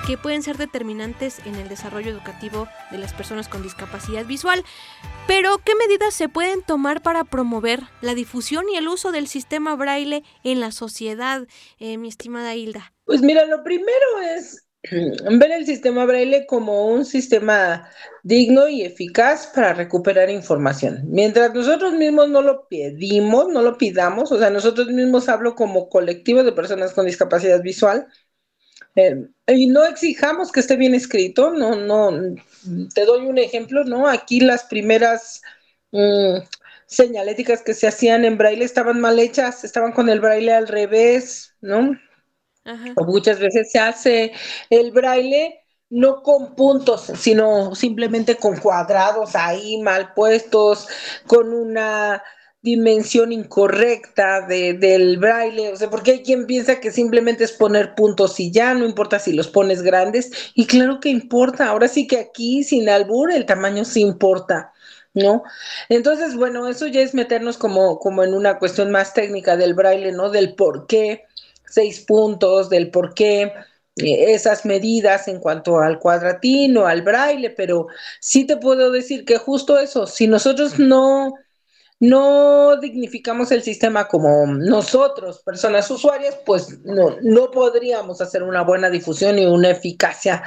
[0.06, 3.91] que pueden ser determinantes en el desarrollo educativo de las personas con discapacidad
[4.26, 4.64] visual.
[5.26, 9.76] Pero, ¿qué medidas se pueden tomar para promover la difusión y el uso del sistema
[9.76, 11.46] braille en la sociedad,
[11.78, 12.92] eh, mi estimada Hilda?
[13.04, 17.88] Pues mira, lo primero es ver el sistema braille como un sistema
[18.24, 21.02] digno y eficaz para recuperar información.
[21.06, 25.88] Mientras nosotros mismos no lo pedimos, no lo pidamos, o sea, nosotros mismos hablo como
[25.88, 28.08] colectivo de personas con discapacidad visual,
[28.94, 32.10] eh, y no exijamos que esté bien escrito, no, no,
[32.94, 34.08] te doy un ejemplo, ¿no?
[34.08, 35.42] Aquí las primeras
[35.92, 36.38] mm,
[36.86, 41.54] señaléticas que se hacían en braille estaban mal hechas, estaban con el braille al revés,
[41.60, 41.98] ¿no?
[42.96, 44.32] O muchas veces se hace
[44.70, 50.88] el braille no con puntos, sino simplemente con cuadrados ahí mal puestos,
[51.26, 52.22] con una
[52.62, 57.94] dimensión incorrecta de, del braille, o sea, porque hay quien piensa que simplemente es poner
[57.94, 62.06] puntos y ya, no importa si los pones grandes, y claro que importa, ahora sí
[62.06, 64.72] que aquí sin albur el tamaño sí importa.
[65.14, 65.42] ¿no?
[65.90, 70.10] Entonces, bueno, eso ya es meternos como, como en una cuestión más técnica del braille,
[70.10, 70.30] ¿no?
[70.30, 71.24] Del por qué
[71.66, 73.52] seis puntos, del por qué
[73.96, 77.88] eh, esas medidas en cuanto al cuadratino, al braille, pero
[78.20, 81.34] sí te puedo decir que justo eso, si nosotros no
[82.02, 88.90] no dignificamos el sistema como nosotros, personas usuarias, pues no, no podríamos hacer una buena
[88.90, 90.42] difusión y una eficacia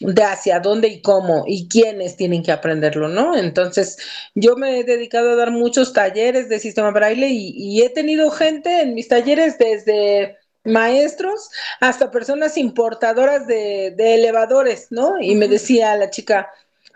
[0.00, 3.34] de hacia dónde y cómo y quiénes tienen que aprenderlo, ¿no?
[3.34, 3.96] Entonces,
[4.34, 8.82] yo me he dedicado a dar muchos talleres de sistema braille y, he tenido gente
[8.82, 11.48] en mis talleres desde maestros
[11.80, 15.18] hasta personas importadoras de, de elevadores, ¿no?
[15.18, 16.50] Y me decía la chica,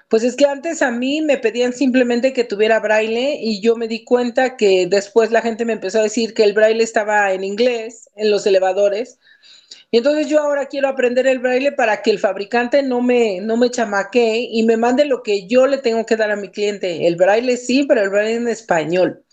[0.09, 3.89] pues es que antes a mí me pedían simplemente que tuviera braille y yo me
[3.89, 7.45] di cuenta que después la gente me empezó a decir que el braille estaba en
[7.45, 9.19] inglés en los elevadores.
[9.91, 13.57] Y entonces yo ahora quiero aprender el braille para que el fabricante no me, no
[13.59, 17.07] me chamaquee y me mande lo que yo le tengo que dar a mi cliente.
[17.09, 19.26] El braille sí, pero el braille en español.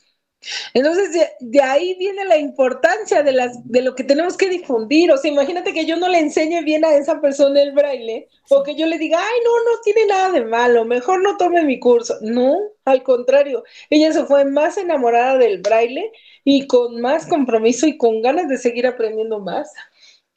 [0.74, 5.12] Entonces, de, ahí viene la importancia de, las, de lo que tenemos que difundir.
[5.12, 8.64] O sea, imagínate que yo no le enseñe bien a esa persona el braille, o
[8.64, 11.80] que yo le diga, ay, no, no tiene nada de malo, mejor no tome mi
[11.80, 12.16] curso.
[12.22, 16.12] No, al contrario, ella se fue más enamorada del braille
[16.44, 19.72] y con más compromiso y con ganas de seguir aprendiendo más.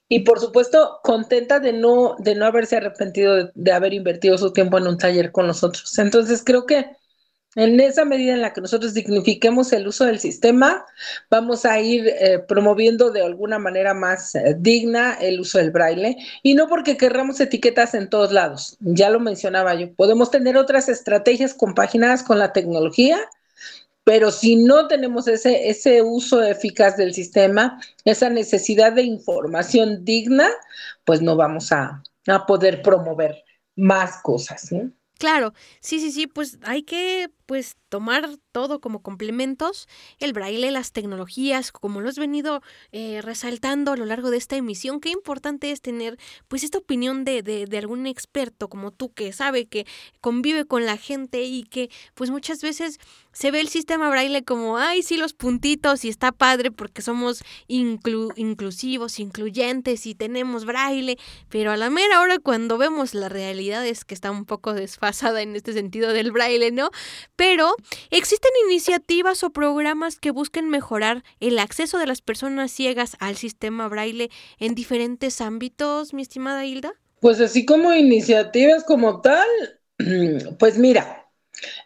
[0.09, 4.79] Y por supuesto, contenta de no, de no haberse arrepentido de haber invertido su tiempo
[4.79, 5.99] en un taller con nosotros.
[5.99, 6.87] Entonces, creo que
[7.57, 10.85] en esa medida en la que nosotros dignifiquemos el uso del sistema,
[11.31, 16.17] vamos a ir eh, promoviendo de alguna manera más eh, digna el uso del braille
[16.43, 18.77] y no porque querramos etiquetas en todos lados.
[18.81, 23.19] Ya lo mencionaba yo, podemos tener otras estrategias compaginadas con la tecnología,
[24.05, 30.49] pero si no tenemos ese, ese uso eficaz del sistema, esa necesidad de información digna,
[31.05, 33.43] pues no vamos a, a poder promover
[33.75, 34.71] más cosas.
[35.19, 40.93] Claro, sí, sí, sí, pues hay que pues tomar todo como complementos, el braille, las
[40.93, 45.71] tecnologías, como lo has venido eh, resaltando a lo largo de esta emisión, qué importante
[45.71, 49.87] es tener pues esta opinión de, de, de, algún experto como tú que sabe que
[50.21, 52.99] convive con la gente y que pues muchas veces
[53.33, 57.45] se ve el sistema braille como, ay, sí, los puntitos y está padre porque somos
[57.69, 64.05] inclusivos, incluyentes y tenemos braille, pero a la mera hora cuando vemos la realidad es
[64.05, 66.91] que está un poco desfasada en este sentido del braille, ¿no?
[67.37, 67.75] Pero
[68.11, 73.89] existen iniciativas o programas que busquen mejorar el acceso de las personas ciegas al sistema
[73.89, 76.95] braille en diferentes ámbitos, mi estimada Hilda.
[77.21, 79.47] Pues así como iniciativas como tal,
[80.59, 81.26] pues mira,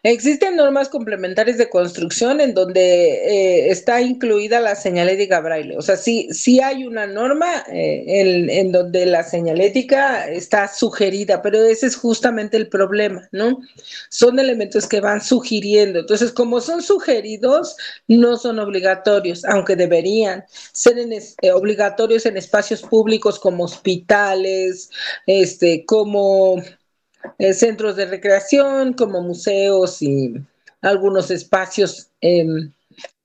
[0.03, 5.77] Existen normas complementarias de construcción en donde eh, está incluida la señalética braille.
[5.77, 11.63] O sea, sí, sí hay una norma eh, en, donde la señalética está sugerida, pero
[11.63, 13.59] ese es justamente el problema, ¿no?
[14.09, 15.99] Son elementos que van sugiriendo.
[15.99, 17.75] Entonces, como son sugeridos,
[18.07, 20.97] no son obligatorios, aunque deberían ser
[21.41, 24.89] eh, obligatorios en espacios públicos como hospitales,
[25.25, 26.61] este, como
[27.37, 30.33] eh, centros de recreación como museos y
[30.81, 32.71] algunos espacios em,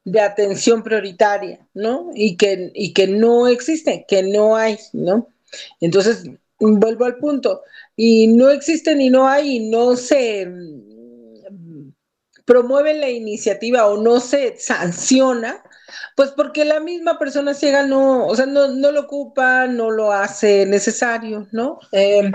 [0.04, 2.11] de atención prioritaria, ¿no?
[2.14, 5.28] Y que, y que no existen, que no hay, ¿no?
[5.80, 6.24] Entonces,
[6.59, 7.62] vuelvo al punto,
[7.96, 10.48] y no existen y no hay, y no se
[12.44, 15.62] promueve la iniciativa o no se sanciona,
[16.14, 20.66] pues porque la misma persona ciega no, o sea, no, lo ocupa, no lo hace
[20.66, 21.79] necesario, ¿no?
[21.92, 22.33] Em,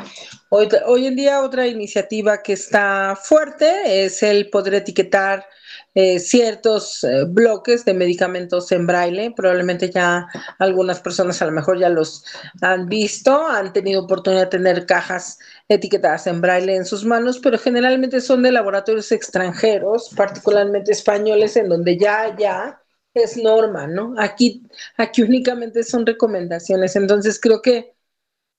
[0.50, 5.46] hoy, hoy, en día otra iniciativa que está fuerte es el poder etiquetar
[5.94, 9.34] eh, ciertos eh, bloques de medicamentos en braille.
[9.36, 10.28] Probablemente ya
[10.60, 12.24] algunas personas a lo mejor ya los
[12.62, 17.58] han visto, han tenido oportunidad de tener cajas etiquetadas en braille en sus manos, pero
[17.58, 22.82] generalmente son de laboratorios extranjeros, particularmente españoles, en donde ya, ya
[23.14, 24.14] es norma, ¿no?
[24.18, 24.64] Aquí,
[24.98, 26.96] aquí únicamente son recomendaciones.
[26.96, 27.96] Entonces creo que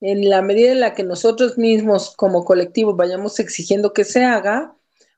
[0.01, 4.77] en la medida en la que nosotros mismos como colectivo vayamos exigiendo que se haga,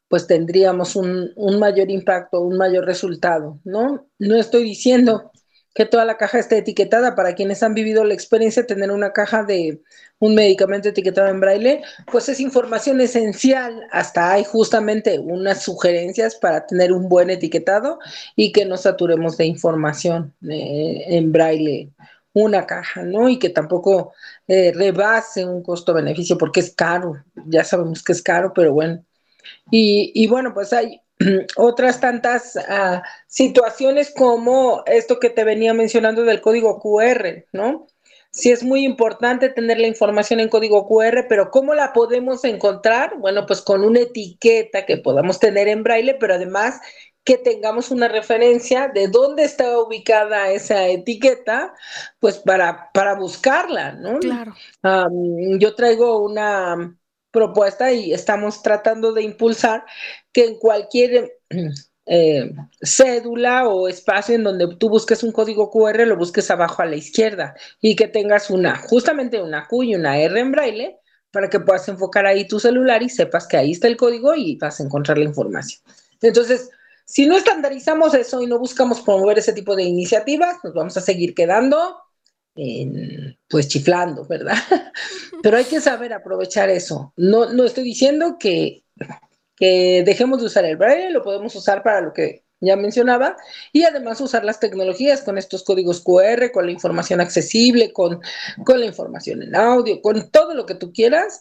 [0.08, 4.08] pues tendríamos un, un mayor impacto, un mayor resultado, ¿no?
[4.18, 5.30] No estoy diciendo
[5.74, 7.14] que toda la caja esté etiquetada.
[7.16, 9.82] Para quienes han vivido la experiencia de tener una caja de
[10.20, 13.82] un medicamento etiquetado en braille, pues es información esencial.
[13.90, 17.98] Hasta hay justamente unas sugerencias para tener un buen etiquetado
[18.36, 21.90] y que no saturemos de información eh, en braille
[22.32, 23.28] una caja, ¿no?
[23.28, 24.12] Y que tampoco
[24.48, 27.24] eh, rebase un costo-beneficio porque es caro.
[27.46, 29.04] Ya sabemos que es caro, pero bueno.
[29.70, 31.00] Y, y bueno, pues hay
[31.56, 37.86] otras tantas uh, situaciones como esto que te venía mencionando del código QR, ¿no?
[38.30, 43.16] Sí es muy importante tener la información en código QR, pero ¿cómo la podemos encontrar?
[43.18, 46.80] Bueno, pues con una etiqueta que podamos tener en braille, pero además
[47.22, 51.74] que tengamos una referencia de dónde está ubicada esa etiqueta,
[52.18, 54.18] pues para, para buscarla, ¿no?
[54.18, 54.52] Claro.
[54.82, 56.96] Um, yo traigo una
[57.34, 59.84] propuesta y estamos tratando de impulsar
[60.32, 61.32] que en cualquier
[62.06, 66.86] eh, cédula o espacio en donde tú busques un código QR, lo busques abajo a
[66.86, 71.00] la izquierda y que tengas una, justamente una Q y una R en braille
[71.32, 74.56] para que puedas enfocar ahí tu celular y sepas que ahí está el código y
[74.56, 75.82] vas a encontrar la información.
[76.22, 76.70] Entonces,
[77.04, 81.00] si no estandarizamos eso y no buscamos promover ese tipo de iniciativas, nos vamos a
[81.00, 81.96] seguir quedando
[83.48, 84.56] pues chiflando, ¿verdad?
[85.42, 87.12] Pero hay que saber aprovechar eso.
[87.16, 88.84] No, no estoy diciendo que,
[89.56, 93.36] que dejemos de usar el braille, lo podemos usar para lo que ya mencionaba,
[93.72, 98.20] y además usar las tecnologías con estos códigos QR, con la información accesible, con,
[98.64, 101.40] con la información en audio, con todo lo que tú quieras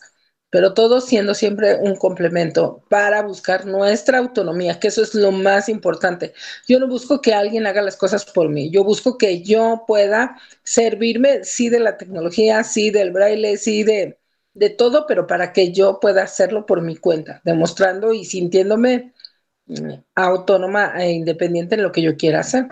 [0.53, 5.67] pero todo siendo siempre un complemento para buscar nuestra autonomía, que eso es lo más
[5.67, 6.35] importante.
[6.67, 10.39] Yo no busco que alguien haga las cosas por mí, yo busco que yo pueda
[10.61, 14.19] servirme, sí, de la tecnología, sí, del braille, sí, de,
[14.53, 19.11] de todo, pero para que yo pueda hacerlo por mi cuenta, demostrando y sintiéndome
[19.65, 22.67] mm, autónoma e independiente en lo que yo quiera hacer.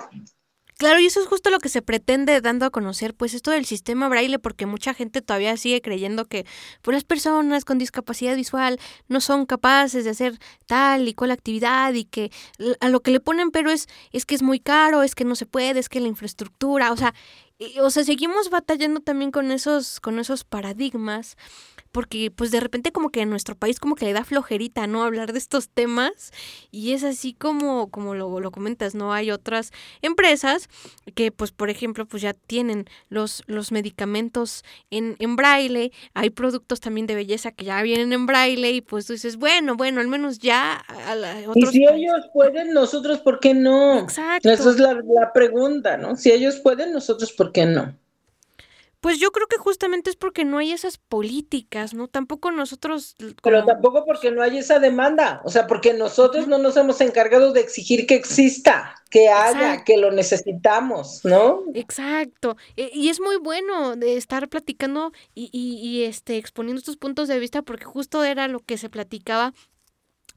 [0.81, 3.65] Claro, y eso es justo lo que se pretende dando a conocer, pues esto del
[3.65, 6.47] sistema braille, porque mucha gente todavía sigue creyendo que
[6.81, 11.93] pues, las personas con discapacidad visual no son capaces de hacer tal y cual actividad
[11.93, 12.31] y que
[12.79, 15.35] a lo que le ponen pero es, es que es muy caro, es que no
[15.35, 17.13] se puede, es que la infraestructura, o sea,
[17.79, 21.37] o sea, seguimos batallando también con esos, con esos paradigmas
[21.91, 25.03] porque pues de repente como que en nuestro país como que le da flojerita, ¿no?
[25.03, 26.31] Hablar de estos temas
[26.71, 29.13] y es así como, como lo, lo comentas, ¿no?
[29.13, 29.71] Hay otras
[30.01, 30.69] empresas
[31.15, 36.79] que pues por ejemplo pues ya tienen los, los medicamentos en, en braille, hay productos
[36.79, 40.07] también de belleza que ya vienen en braille y pues tú dices, bueno, bueno, al
[40.07, 40.83] menos ya...
[40.87, 41.15] A
[41.55, 43.99] y si ellos pueden, nosotros, ¿por qué no?
[43.99, 44.49] Exacto.
[44.49, 46.15] Esa es la, la pregunta, ¿no?
[46.15, 47.95] Si ellos pueden, nosotros, ¿por qué no?
[49.01, 52.07] Pues yo creo que justamente es porque no hay esas políticas, ¿no?
[52.07, 53.15] Tampoco nosotros...
[53.41, 57.51] Pero tampoco porque no hay esa demanda, o sea, porque nosotros no nos hemos encargado
[57.51, 61.63] de exigir que exista, que haya, que lo necesitamos, ¿no?
[61.73, 62.57] Exacto.
[62.77, 67.27] E, y es muy bueno de estar platicando y, y, y este exponiendo estos puntos
[67.27, 69.53] de vista porque justo era lo que se platicaba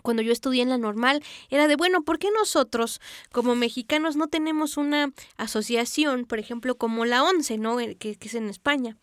[0.04, 3.00] cuando yo estudié en la normal, era de, bueno, ¿por qué nosotros
[3.32, 7.80] como mexicanos no tenemos una asociación, por ejemplo, como la ONCE, ¿no?
[7.80, 8.98] Eh, que, que es en España?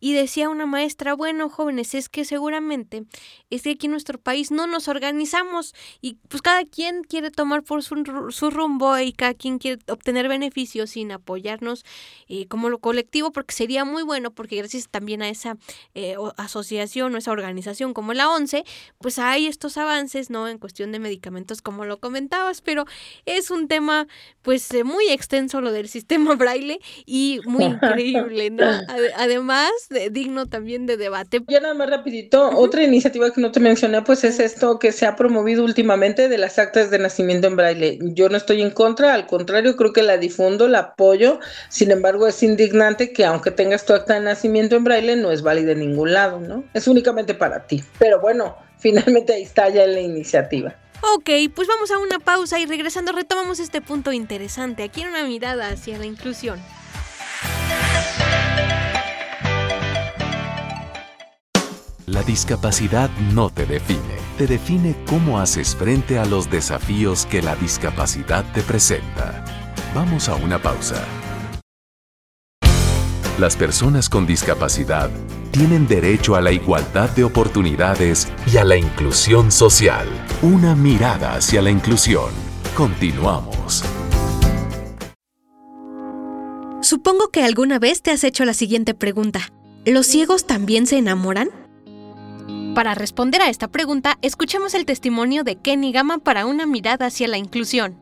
[0.00, 3.04] Y decía una maestra, bueno, jóvenes, es que seguramente
[3.50, 7.62] es que aquí en nuestro país no nos organizamos y pues cada quien quiere tomar
[7.62, 11.84] por su, su rumbo y cada quien quiere obtener beneficios sin apoyarnos
[12.28, 15.56] eh, como lo colectivo, porque sería muy bueno, porque gracias también a esa
[15.94, 18.64] eh, asociación o esa organización como la ONCE,
[18.98, 20.48] pues hay estos avances, ¿no?
[20.48, 22.84] En cuestión de medicamentos, como lo comentabas, pero
[23.26, 24.06] es un tema
[24.42, 28.66] pues eh, muy extenso lo del sistema braille y muy increíble, ¿no?
[29.16, 29.70] Además,
[30.10, 31.42] digno también de debate.
[31.48, 35.06] Ya nada más rapidito, otra iniciativa que no te mencioné, pues es esto que se
[35.06, 37.98] ha promovido últimamente de las actas de nacimiento en braille.
[38.00, 42.26] Yo no estoy en contra, al contrario, creo que la difundo, la apoyo, sin embargo
[42.26, 45.80] es indignante que aunque tengas tu acta de nacimiento en braille, no es válida en
[45.80, 46.64] ningún lado, ¿no?
[46.74, 47.82] Es únicamente para ti.
[47.98, 50.74] Pero bueno, finalmente ahí está ya la iniciativa.
[51.14, 55.24] Ok, pues vamos a una pausa y regresando retomamos este punto interesante, aquí en una
[55.24, 56.60] mirada hacia la inclusión.
[62.08, 67.54] La discapacidad no te define, te define cómo haces frente a los desafíos que la
[67.54, 69.44] discapacidad te presenta.
[69.94, 71.04] Vamos a una pausa.
[73.38, 75.10] Las personas con discapacidad
[75.50, 80.08] tienen derecho a la igualdad de oportunidades y a la inclusión social.
[80.40, 82.30] Una mirada hacia la inclusión.
[82.74, 83.84] Continuamos.
[86.80, 89.52] Supongo que alguna vez te has hecho la siguiente pregunta.
[89.84, 91.67] ¿Los ciegos también se enamoran?
[92.74, 97.28] Para responder a esta pregunta, escuchemos el testimonio de Kenny Gama para una mirada hacia
[97.28, 97.96] la inclusión.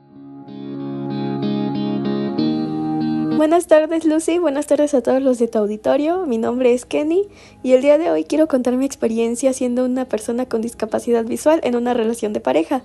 [3.37, 6.25] Buenas tardes Lucy, buenas tardes a todos los de tu auditorio.
[6.25, 7.29] Mi nombre es Kenny
[7.63, 11.61] y el día de hoy quiero contar mi experiencia siendo una persona con discapacidad visual
[11.63, 12.83] en una relación de pareja.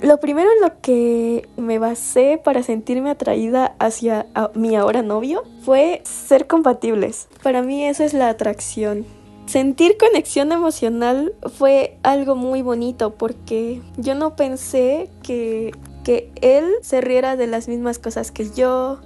[0.00, 6.02] Lo primero en lo que me basé para sentirme atraída hacia mi ahora novio fue
[6.04, 7.28] ser compatibles.
[7.40, 9.06] Para mí eso es la atracción.
[9.46, 15.72] Sentir conexión emocional fue algo muy bonito porque yo no pensé que,
[16.04, 19.00] que él se riera de las mismas cosas que yo,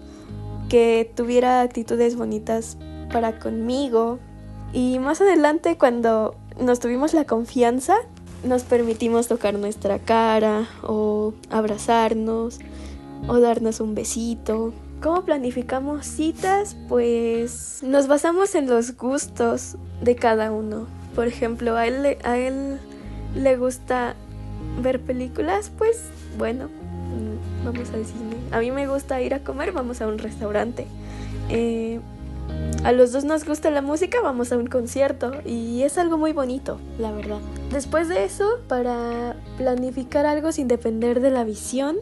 [0.69, 2.77] que tuviera actitudes bonitas
[3.13, 4.19] para conmigo.
[4.73, 7.97] Y más adelante cuando nos tuvimos la confianza,
[8.45, 12.59] nos permitimos tocar nuestra cara o abrazarnos
[13.29, 14.73] o darnos un besito.
[15.03, 16.77] ¿Cómo planificamos citas?
[16.89, 20.87] Pues nos basamos en los gustos de cada uno.
[21.15, 22.79] Por ejemplo, a él, a él
[23.35, 24.15] le gusta
[24.83, 26.03] ver películas, pues
[26.39, 28.37] bueno, mm, vamos al cine.
[28.53, 30.87] A mí me gusta ir a comer, vamos a un restaurante.
[31.49, 32.01] Eh,
[32.85, 36.33] a los dos nos gusta la música, vamos a un concierto y es algo muy
[36.33, 37.41] bonito, la verdad.
[37.73, 41.97] Después de eso, para planificar algo sin depender de la visión,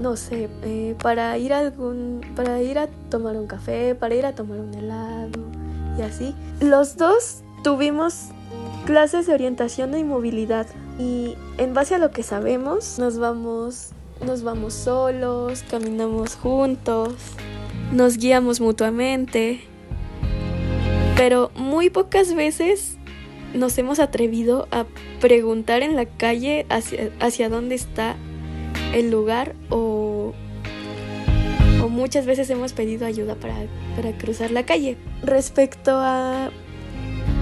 [0.00, 4.26] no sé, eh, para ir a algún, para ir a tomar un café, para ir
[4.26, 5.40] a tomar un helado
[5.98, 6.34] y así.
[6.60, 8.28] Los dos tuvimos
[8.86, 10.66] clases de orientación y movilidad
[10.98, 13.90] y en base a lo que sabemos nos vamos,
[14.24, 17.14] nos vamos solos, caminamos juntos,
[17.92, 19.60] nos guiamos mutuamente,
[21.16, 22.96] pero muy pocas veces
[23.54, 24.84] nos hemos atrevido a
[25.20, 28.16] preguntar en la calle hacia, hacia dónde está
[28.92, 30.32] el lugar o,
[31.82, 33.54] o, muchas veces hemos pedido ayuda para,
[33.96, 34.96] para cruzar la calle.
[35.22, 36.50] Respecto a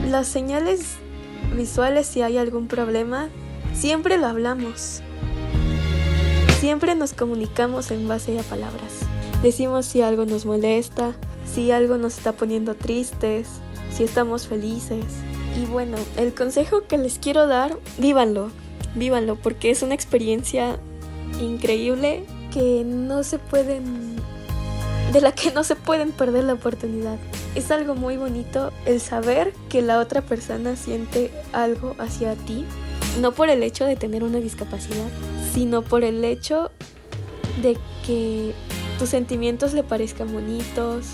[0.08, 0.96] las señales
[1.56, 3.28] visuales, si hay algún problema,
[3.74, 5.02] siempre lo hablamos.
[6.60, 9.00] Siempre nos comunicamos en base a palabras.
[9.42, 13.48] Decimos si algo nos molesta, si algo nos está poniendo tristes,
[13.92, 15.04] si estamos felices.
[15.60, 18.50] Y bueno, el consejo que les quiero dar, vívanlo,
[18.94, 20.78] vívanlo, porque es una experiencia
[21.40, 24.16] increíble que no se pueden,
[25.12, 27.18] de la que no se pueden perder la oportunidad.
[27.54, 32.64] Es algo muy bonito el saber que la otra persona siente algo hacia ti,
[33.20, 35.08] no por el hecho de tener una discapacidad,
[35.52, 36.70] sino por el hecho
[37.62, 38.54] de que
[38.98, 41.06] tus sentimientos le parezcan bonitos,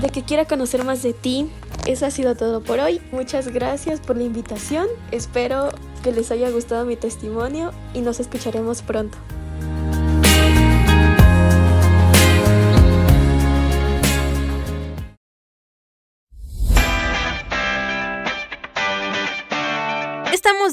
[0.00, 1.48] de que quiera conocer más de ti.
[1.86, 3.00] Eso ha sido todo por hoy.
[3.12, 4.86] Muchas gracias por la invitación.
[5.10, 5.68] Espero
[6.02, 9.18] que les haya gustado mi testimonio y nos escucharemos pronto.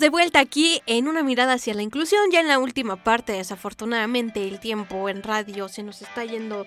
[0.01, 4.47] De vuelta aquí en una mirada hacia la inclusión, ya en la última parte, desafortunadamente
[4.47, 6.65] el tiempo en radio se nos está yendo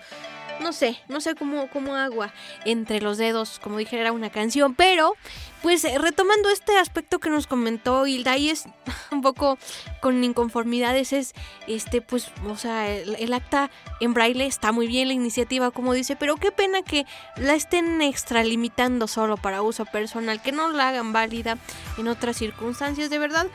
[0.61, 2.33] no sé, no sé cómo, cómo agua
[2.65, 5.15] entre los dedos, como dijera una canción, pero
[5.63, 8.67] pues eh, retomando este aspecto que nos comentó Hilda y es
[9.11, 9.59] un poco
[10.01, 11.33] con inconformidades, es
[11.67, 16.17] este, pues, o sea, el, acta en braille está muy bien la iniciativa, como dice,
[16.17, 21.13] pero qué pena que la estén extralimitando solo para uso personal, que no la hagan
[21.13, 21.57] válida
[21.97, 23.47] en otras circunstancias, de verdad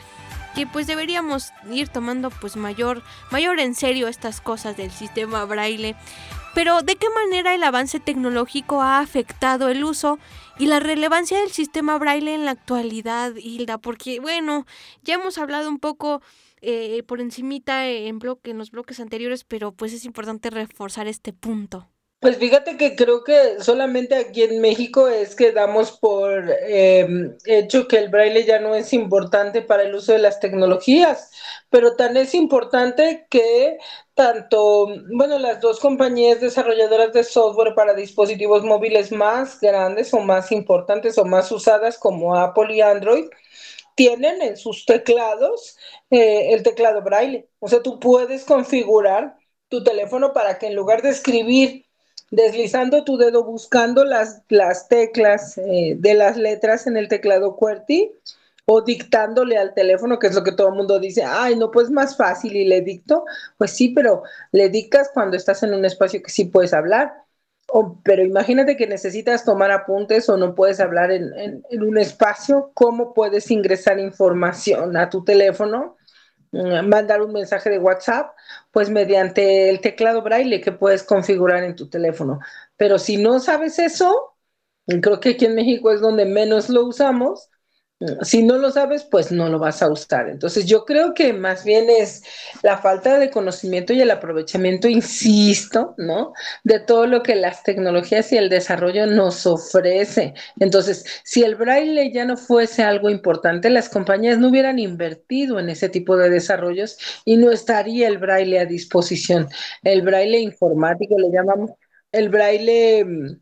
[0.55, 5.95] que pues deberíamos ir tomando pues mayor mayor en serio estas cosas del sistema braille
[6.53, 10.19] pero ¿de qué manera el avance tecnológico ha afectado el uso
[10.57, 13.77] y la relevancia del sistema braille en la actualidad, Hilda?
[13.77, 14.65] Porque, bueno,
[15.03, 16.21] ya hemos hablado un poco
[16.61, 21.33] eh, por encimita en, bloque, en los bloques anteriores, pero pues es importante reforzar este
[21.33, 21.87] punto.
[22.19, 27.87] Pues fíjate que creo que solamente aquí en México es que damos por em, hecho
[27.87, 31.31] que el braille ya no es importante para el uso de las tecnologías,
[31.69, 33.77] pero tan es importante que
[34.15, 40.51] tanto, bueno, las dos compañías desarrolladoras de software para dispositivos móviles más grandes o más
[40.51, 43.29] importantes o más usadas como Apple y Android,
[43.95, 45.77] tienen en sus teclados
[46.09, 47.49] eh, el teclado braille.
[47.59, 51.85] O sea, tú puedes configurar tu teléfono para que en lugar de escribir
[52.31, 58.11] deslizando tu dedo buscando las, las teclas eh, de las letras en el teclado QWERTY
[58.65, 61.89] o dictándole al teléfono, que es lo que todo el mundo dice, ay, no, pues
[61.89, 63.25] más fácil y le dicto.
[63.57, 67.13] Pues sí, pero le dictas cuando estás en un espacio que sí puedes hablar.
[67.71, 71.31] O, pero imagínate que necesitas tomar apuntes o no puedes hablar en,
[71.69, 75.95] en un espacio, ¿cómo puedes ingresar información a tu teléfono?
[76.51, 78.35] Mm, mandar un mensaje de WhatsApp,
[78.71, 82.39] pues mediante el teclado braille que puedes configurar en tu teléfono.
[82.75, 84.35] Pero si no sabes eso,
[84.87, 87.49] creo que aquí en México es donde menos lo usamos,
[88.21, 90.29] si no lo sabes, pues no lo vas a usar.
[90.29, 92.23] Entonces yo creo que más bien es
[92.63, 96.31] la falta de conocimiento y el aprovechamiento, insisto, ¿no?
[96.63, 100.33] De todo lo que las tecnologías y el desarrollo nos ofrece.
[100.59, 105.69] Entonces, si el braille ya no fuese algo importante, las compañías no hubieran invertido en
[105.69, 109.49] ese tipo de desarrollos y no estaría el braille a disposición.
[109.83, 111.71] El braille informático le llamamos,
[112.13, 113.41] el braille mm,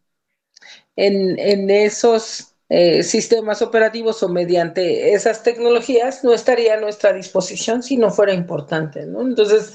[0.96, 7.82] en, en esos eh, sistemas operativos o mediante esas tecnologías no estaría a nuestra disposición
[7.82, 9.22] si no fuera importante, ¿no?
[9.22, 9.74] Entonces,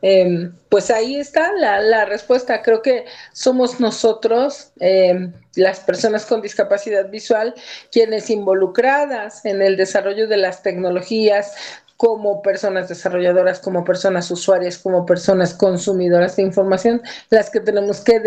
[0.00, 2.62] em, pues ahí está la, respuesta.
[2.62, 7.54] Creo que somos nosotros, em, las personas con discapacidad visual,
[7.92, 11.52] quienes involucradas en el desarrollo de las tecnologías,
[11.98, 18.18] como personas desarrolladoras, como personas usuarias, como personas consumidoras de información, las que tenemos que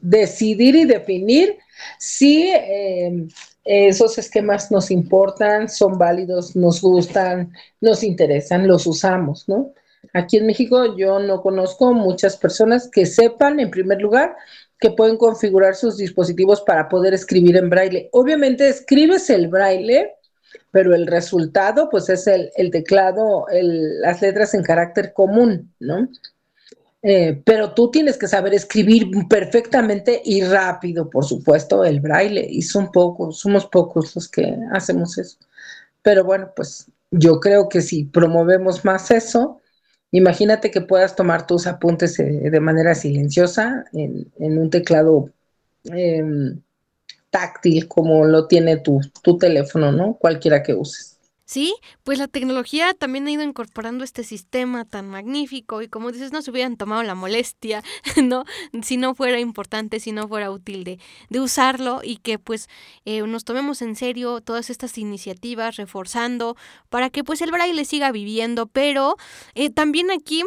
[0.00, 1.58] decidir y definir
[1.98, 3.28] si em,
[3.68, 7.52] esos esquemas nos importan, son válidos, nos gustan,
[7.82, 9.74] nos interesan, los usamos, ¿no?
[10.14, 14.36] Aquí en México yo no conozco muchas personas que sepan, en primer lugar,
[14.80, 18.08] que pueden configurar sus dispositivos para poder escribir en braille.
[18.12, 20.14] Obviamente escribes el braille,
[20.70, 26.08] pero el resultado pues es el, teclado, las letras en carácter común, ¿no?
[27.02, 32.62] Eh, pero tú tienes que saber escribir perfectamente y rápido, por supuesto, el braille, y
[32.62, 35.38] son pocos, somos pocos los que hacemos eso.
[36.02, 39.60] Pero bueno, pues yo creo que si promovemos más eso,
[40.10, 45.30] imagínate que puedas tomar tus apuntes eh, de manera silenciosa en, un teclado
[45.84, 46.60] em,
[47.30, 50.14] táctil como lo tiene tu, tu teléfono, ¿no?
[50.14, 51.07] Cualquiera que uses.
[51.48, 51.74] Sí,
[52.04, 56.42] pues la tecnología también ha ido incorporando este sistema tan magnífico y como dices, no
[56.42, 57.82] se hubieran tomado la molestia,
[58.22, 58.44] ¿no?
[58.82, 60.98] Si no fuera importante, si no fuera útil de,
[61.30, 62.68] de usarlo y que pues
[63.06, 66.54] eh, nos tomemos en serio todas estas iniciativas reforzando
[66.90, 69.16] para que pues el braille siga viviendo, pero
[69.54, 70.44] eh, también aquí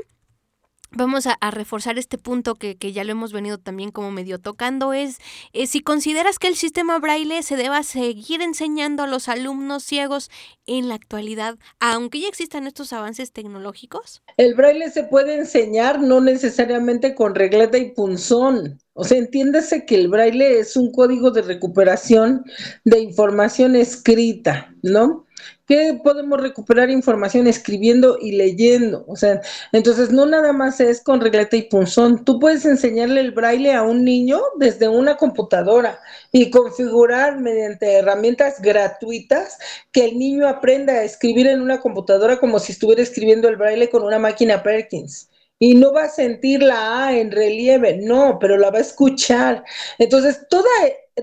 [0.93, 4.91] Vamos a, reforzar este punto que, que, ya lo hemos venido también como medio tocando,
[4.91, 5.19] es
[5.53, 10.29] eh, si consideras que el sistema braille se deba seguir enseñando a los alumnos ciegos
[10.65, 14.21] en la actualidad, aunque ya existan estos avances tecnológicos.
[14.35, 18.77] El braille se puede enseñar no necesariamente con regleta y punzón.
[18.93, 22.43] O sea, entiéndase que el braille es un código de recuperación
[22.83, 25.25] de información escrita, ¿no?
[25.71, 29.05] ¿Qué podemos recuperar información escribiendo y leyendo?
[29.07, 29.39] O sea,
[29.71, 32.25] entonces no nada más es con regleta y punzón.
[32.25, 35.97] Tú puedes enseñarle el braille a un niño desde una computadora
[36.33, 39.57] y configurar mediante herramientas gratuitas
[39.93, 43.89] que el niño aprenda a escribir en una computadora como si estuviera escribiendo el braille
[43.89, 48.57] con una máquina Perkins y no va a sentir la A en relieve, no, pero
[48.57, 49.63] la va a escuchar.
[49.99, 50.67] Entonces, toda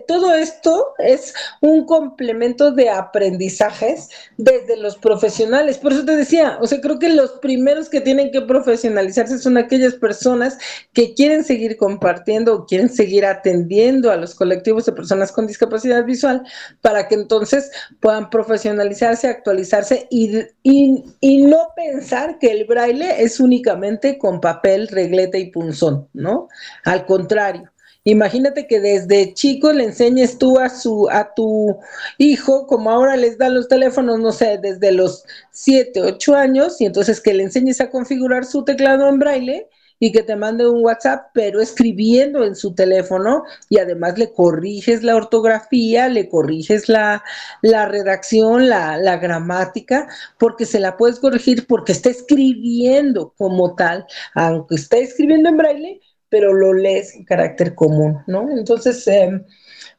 [0.06, 5.78] todo esto es un complemento de aprendizajes desde los profesionales.
[5.78, 9.56] Por eso te decía, o sea, creo que los primeros que tienen que profesionalizarse son
[9.56, 10.58] aquellas personas
[10.92, 16.04] que quieren seguir compartiendo o quieren seguir atendiendo a los colectivos de personas con discapacidad
[16.04, 16.42] visual
[16.82, 17.70] para que entonces
[18.00, 24.88] puedan profesionalizarse, actualizarse y, y, y no pensar que el braille es únicamente con papel,
[24.88, 26.48] regleta y punzón, ¿no?
[26.84, 27.70] Al contrario
[28.04, 31.78] Imagínate que desde chico le enseñes tú a su a tu
[32.16, 36.86] hijo, como ahora les dan los teléfonos, no sé, desde los 7, 8 años, y
[36.86, 39.68] entonces que le enseñes a configurar su teclado en braille
[40.00, 45.02] y que te mande un WhatsApp, pero escribiendo en su teléfono y además le corriges
[45.02, 47.24] la ortografía, le corriges la,
[47.62, 54.06] la redacción, la, la, gramática, porque se la puedes corregir porque está escribiendo como tal,
[54.34, 58.48] aunque está escribiendo en braille, pero lo lees en carácter común, ¿no?
[58.50, 59.44] Entonces, em,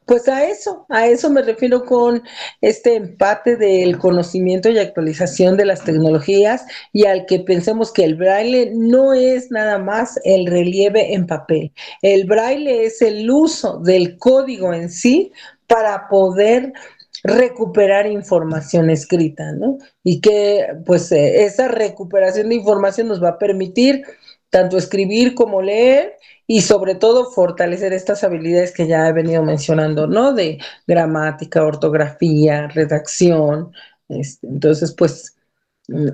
[0.06, 2.22] pues a eso, a eso me refiero con
[2.60, 8.16] este empate del conocimiento y actualización de las tecnologías y al que pensemos que el
[8.16, 11.72] braille no es nada más el relieve en papel.
[12.02, 15.32] El braille es el uso del código en sí
[15.68, 16.72] para poder
[17.22, 19.78] recuperar información escrita, ¿no?
[20.02, 24.02] Y que pues eh, esa recuperación de información nos va a permitir
[24.50, 30.06] tanto escribir como leer y sobre todo fortalecer estas habilidades que ya he venido mencionando,
[30.06, 30.34] ¿no?
[30.34, 33.72] De gramática, ortografía, redacción.
[34.08, 35.36] Este, entonces, pues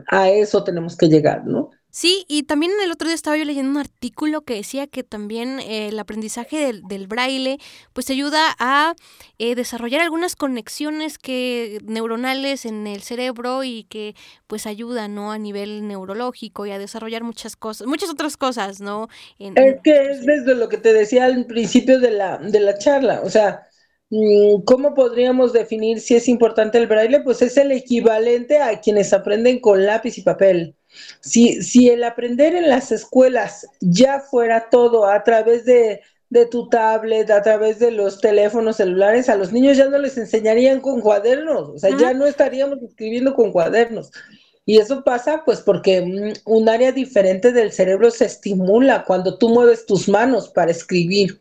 [0.09, 1.71] a eso tenemos que llegar, ¿no?
[1.97, 5.61] Sí, y también el otro día estaba yo leyendo un artículo que decía que también
[5.61, 7.57] eh, el aprendizaje del, del, braille
[7.95, 8.95] pues ayuda a
[9.39, 14.15] eh, desarrollar algunas conexiones que neuronales en el cerebro y que
[14.47, 15.33] pues ayudan ¿no?
[15.33, 19.09] a nivel neurológico y a desarrollar muchas cosas, muchas otras cosas, ¿no?
[19.39, 23.23] es que es desde lo que te decía al principio de la, de la charla,
[23.25, 23.67] o sea,
[24.11, 27.21] mm, ¿Cómo podríamos definir si es importante el braille?
[27.21, 30.77] Pues es el equivalente a quienes aprenden con lápiz y papel.
[31.21, 36.69] Si, si el aprender en las escuelas ya fuera todo a través de, de tu
[36.69, 41.01] tablet, a través de los teléfonos celulares, a los niños ya no les enseñarían con
[41.01, 44.11] cuadernos, o sea, ya no estaríamos escribiendo con cuadernos.
[44.69, 49.49] Y eso pasa pues porque mm, un área diferente del cerebro se estimula cuando tú
[49.49, 51.41] mueves tus manos para escribir,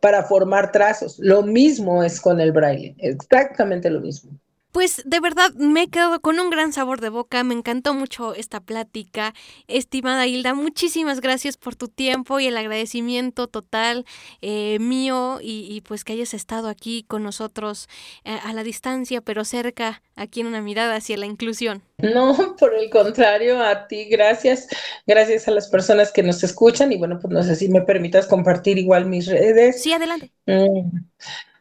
[0.00, 1.18] para formar trazos.
[1.18, 4.38] Lo mismo es con el braille, exactamente lo mismo.
[4.76, 8.34] Pues de verdad me he quedado con un gran sabor de boca, me encantó mucho
[8.34, 9.32] esta plática.
[9.68, 14.04] Estimada Hilda, muchísimas gracias por tu tiempo y el agradecimiento total
[14.42, 17.88] eh, mío y, pues que hayas estado aquí con nosotros
[18.26, 21.80] eh, a la distancia, pero cerca, aquí en una mirada hacia la inclusión.
[21.96, 24.68] No, por el contrario, a ti, gracias.
[25.06, 28.26] Gracias a las personas que nos escuchan y bueno, pues no sé si me permitas
[28.26, 29.82] compartir igual mis redes.
[29.82, 30.32] Sí, adelante.
[30.44, 30.98] Mm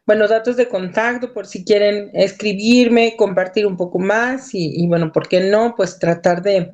[0.05, 5.27] bueno, datos de contacto por si quieren escribirme, compartir un poco más y, bueno, ¿por
[5.27, 5.73] qué no?
[5.75, 6.73] Pues tratar de,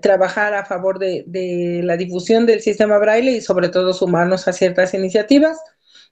[0.00, 4.94] trabajar a favor de, la difusión del sistema braille y sobre todo sumarnos a ciertas
[4.94, 5.58] iniciativas.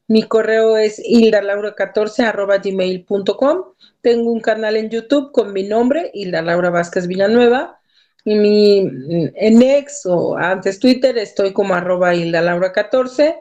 [0.09, 7.07] Mi correo es hildalaura14 Tengo un canal en YouTube con mi nombre, Hilda Laura Vázquez
[7.07, 7.80] Villanueva.
[8.24, 8.91] Y mi,
[9.37, 13.37] en ex o antes Twitter estoy como arroba Hilda Laura 14.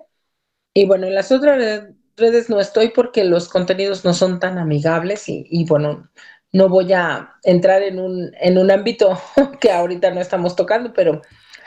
[0.74, 1.88] Y bueno, en las otras
[2.18, 6.10] redes no estoy porque los contenidos no son tan amigables y, bueno,
[6.52, 9.20] no voy a entrar en un, en un ámbito
[9.60, 11.22] que ahorita no estamos tocando, pero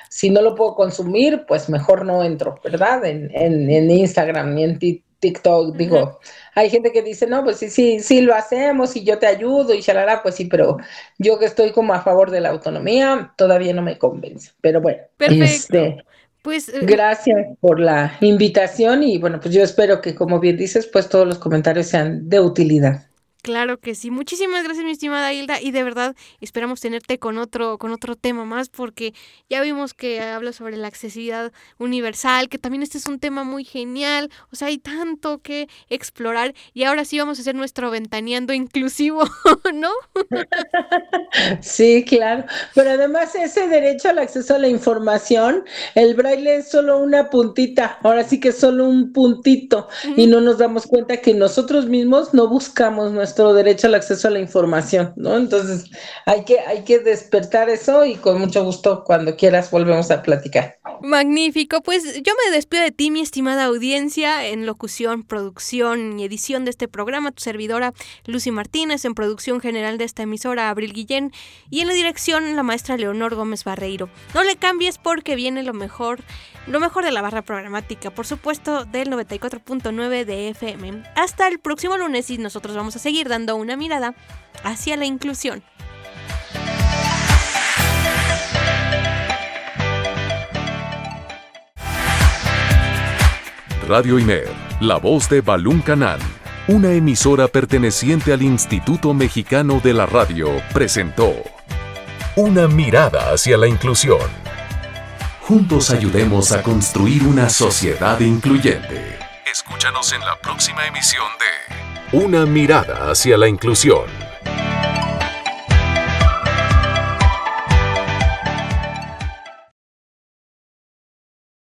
[0.09, 3.05] si no lo puedo consumir, pues mejor no entro, ¿verdad?
[3.05, 4.79] En, en, en Instagram ni en
[5.19, 6.21] TikTok, digo,
[6.55, 9.75] hay gente que dice, no, pues sí, sí, sí lo hacemos y yo te ayudo
[9.75, 10.77] y shalala, pues sí, pero
[11.19, 14.53] yo que estoy como a favor de la autonomía, todavía no me convence.
[14.61, 16.05] Pero bueno, este,
[16.47, 20.87] pues eh, gracias por la invitación y bueno, pues yo espero que como bien dices,
[20.87, 23.06] pues todos los comentarios sean de utilidad.
[23.47, 24.11] Claro que sí.
[24.11, 25.61] Muchísimas gracias, mi estimada Hilda.
[25.63, 29.15] Y de verdad esperamos tenerte con otro, con otro tema más, porque
[29.49, 33.63] ya vimos que habla sobre la accesibilidad universal, que también este es un tema muy
[33.63, 34.31] genial.
[34.51, 36.55] O sea, hay tanto que explorar.
[36.75, 39.23] Y ahora sí vamos a hacer nuestro ventaneando inclusivo,
[39.73, 39.91] ¿no?
[41.61, 42.47] sí, claro.
[42.75, 48.01] Pero además ese derecho al acceso a la información, el braille es solo una puntita.
[48.03, 49.87] Ahora sí que es solo un puntito.
[50.17, 54.31] Y no nos damos cuenta que nosotros mismos no buscamos nuestra derecho al acceso a
[54.31, 55.37] la información, ¿no?
[55.37, 55.91] Entonces
[56.25, 60.79] hay que, hay que despertar eso y con mucho gusto cuando quieras volvemos a platicar.
[61.03, 66.65] Magnífico, pues yo me despido de ti, mi estimada audiencia, en locución, producción y edición
[66.65, 67.93] de este programa, tu servidora
[68.25, 71.33] Lucy Martínez, en producción general de esta emisora Abril Guillén
[71.71, 74.09] y en la dirección la maestra Leonor Gómez Barreiro.
[74.35, 76.21] No le cambies porque viene lo mejor,
[76.67, 81.03] lo mejor de la barra programática, por supuesto, del 94.9 de FM.
[81.15, 84.15] Hasta el próximo lunes y nosotros vamos a seguir dando una mirada
[84.65, 85.63] hacia la inclusión.
[93.89, 94.49] Radio IMER,
[94.81, 96.19] la voz de Balún Canán,
[96.67, 101.33] una emisora perteneciente al Instituto Mexicano de la Radio, presentó
[102.35, 104.19] Una mirada hacia la inclusión.
[105.43, 109.17] Juntos ayudemos a construir una sociedad incluyente.
[109.49, 114.05] Escúchanos en la próxima emisión de una mirada hacia la inclusión.